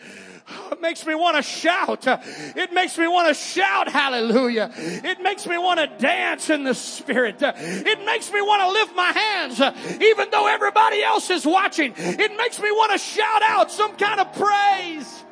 [0.50, 2.06] oh, it makes me want to shout.
[2.08, 4.72] It makes me want to shout hallelujah.
[4.76, 7.38] It makes me want to dance in the spirit.
[7.42, 11.94] It makes me want to lift my hands even though everybody else is watching.
[11.98, 15.24] It makes me want to shout out some kind of praise.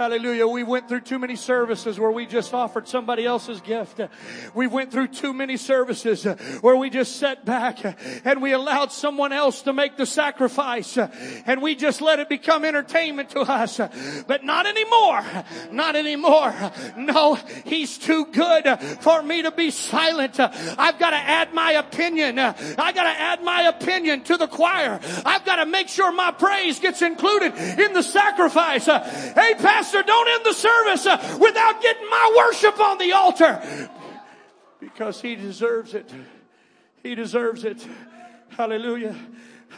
[0.00, 0.48] Hallelujah.
[0.48, 4.00] We went through too many services where we just offered somebody else's gift.
[4.54, 6.24] We went through too many services
[6.62, 7.80] where we just sat back
[8.24, 12.64] and we allowed someone else to make the sacrifice and we just let it become
[12.64, 13.76] entertainment to us.
[14.26, 15.22] But not anymore.
[15.70, 16.54] Not anymore.
[16.96, 17.34] No,
[17.66, 18.64] he's too good
[19.02, 20.40] for me to be silent.
[20.40, 22.38] I've got to add my opinion.
[22.38, 24.98] I got to add my opinion to the choir.
[25.26, 28.86] I've got to make sure my praise gets included in the sacrifice.
[28.86, 33.90] Hey, pastor, Pastor, don't end the service uh, without getting my worship on the altar.
[34.78, 36.08] Because he deserves it.
[37.02, 37.84] He deserves it.
[38.50, 39.16] Hallelujah.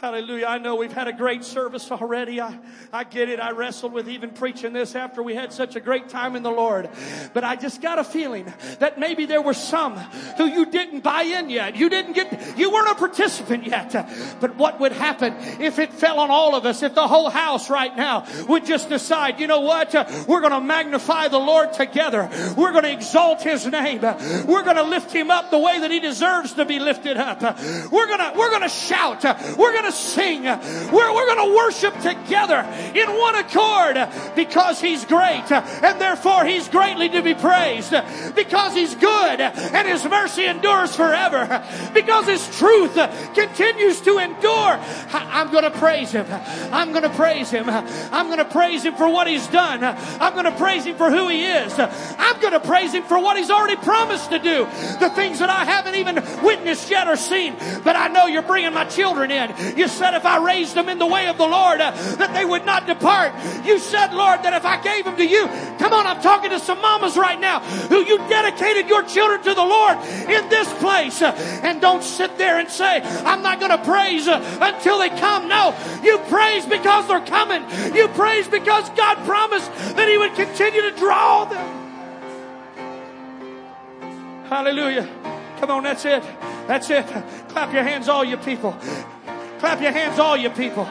[0.01, 0.47] Hallelujah.
[0.47, 2.41] I know we've had a great service already.
[2.41, 2.59] I,
[2.91, 3.39] I get it.
[3.39, 6.51] I wrestled with even preaching this after we had such a great time in the
[6.51, 6.89] Lord.
[7.33, 9.95] But I just got a feeling that maybe there were some
[10.37, 11.75] who you didn't buy in yet.
[11.75, 13.91] You didn't get, you weren't a participant yet.
[14.41, 16.81] But what would happen if it fell on all of us?
[16.81, 19.93] If the whole house right now would just decide, you know what?
[20.27, 22.29] We're going to magnify the Lord together.
[22.57, 24.01] We're going to exalt His name.
[24.01, 27.41] We're going to lift Him up the way that He deserves to be lifted up.
[27.91, 29.23] We're going to, we're going to shout.
[29.23, 30.43] We're going going to sing.
[30.43, 32.59] We're, we're going to worship together
[32.95, 33.97] in one accord
[34.35, 37.93] because He's great and therefore He's greatly to be praised.
[38.35, 41.63] Because He's good and His mercy endures forever.
[41.93, 42.93] Because His truth
[43.33, 44.79] continues to endure.
[45.11, 46.25] I'm going to praise Him.
[46.71, 47.69] I'm going to praise Him.
[47.69, 49.83] I'm going to praise Him for what He's done.
[49.83, 51.73] I'm going to praise Him for who He is.
[51.77, 54.65] I'm going to praise Him for what He's already promised to do.
[54.99, 57.55] The things that I haven't even witnessed yet or seen.
[57.83, 59.51] But I know you're bringing my children in.
[59.75, 62.45] You said if I raised them in the way of the Lord, uh, that they
[62.45, 63.33] would not depart.
[63.65, 65.47] You said, Lord, that if I gave them to you,
[65.79, 69.53] come on, I'm talking to some mamas right now who you dedicated your children to
[69.53, 69.97] the Lord
[70.29, 71.21] in this place.
[71.21, 71.31] Uh,
[71.63, 75.47] and don't sit there and say, I'm not going to praise uh, until they come.
[75.47, 77.63] No, you praise because they're coming.
[77.95, 81.83] You praise because God promised that He would continue to draw them.
[84.45, 85.09] Hallelujah.
[85.59, 86.23] Come on, that's it.
[86.67, 87.05] That's it.
[87.49, 88.77] Clap your hands, all you people.
[89.63, 90.83] Clap your hands, all you people.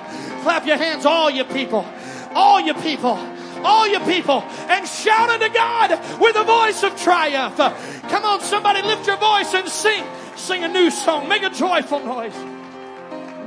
[0.45, 1.87] Clap your hands, all you people.
[2.35, 3.19] All you people.
[3.63, 4.43] All you people.
[4.67, 7.59] And shout unto God with a voice of triumph.
[7.59, 10.03] Come on, somebody lift your voice and sing.
[10.37, 11.29] Sing a new song.
[11.29, 12.35] Make a joyful noise.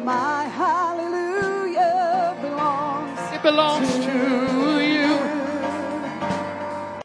[0.03, 3.19] My hallelujah belongs.
[3.33, 4.64] It belongs to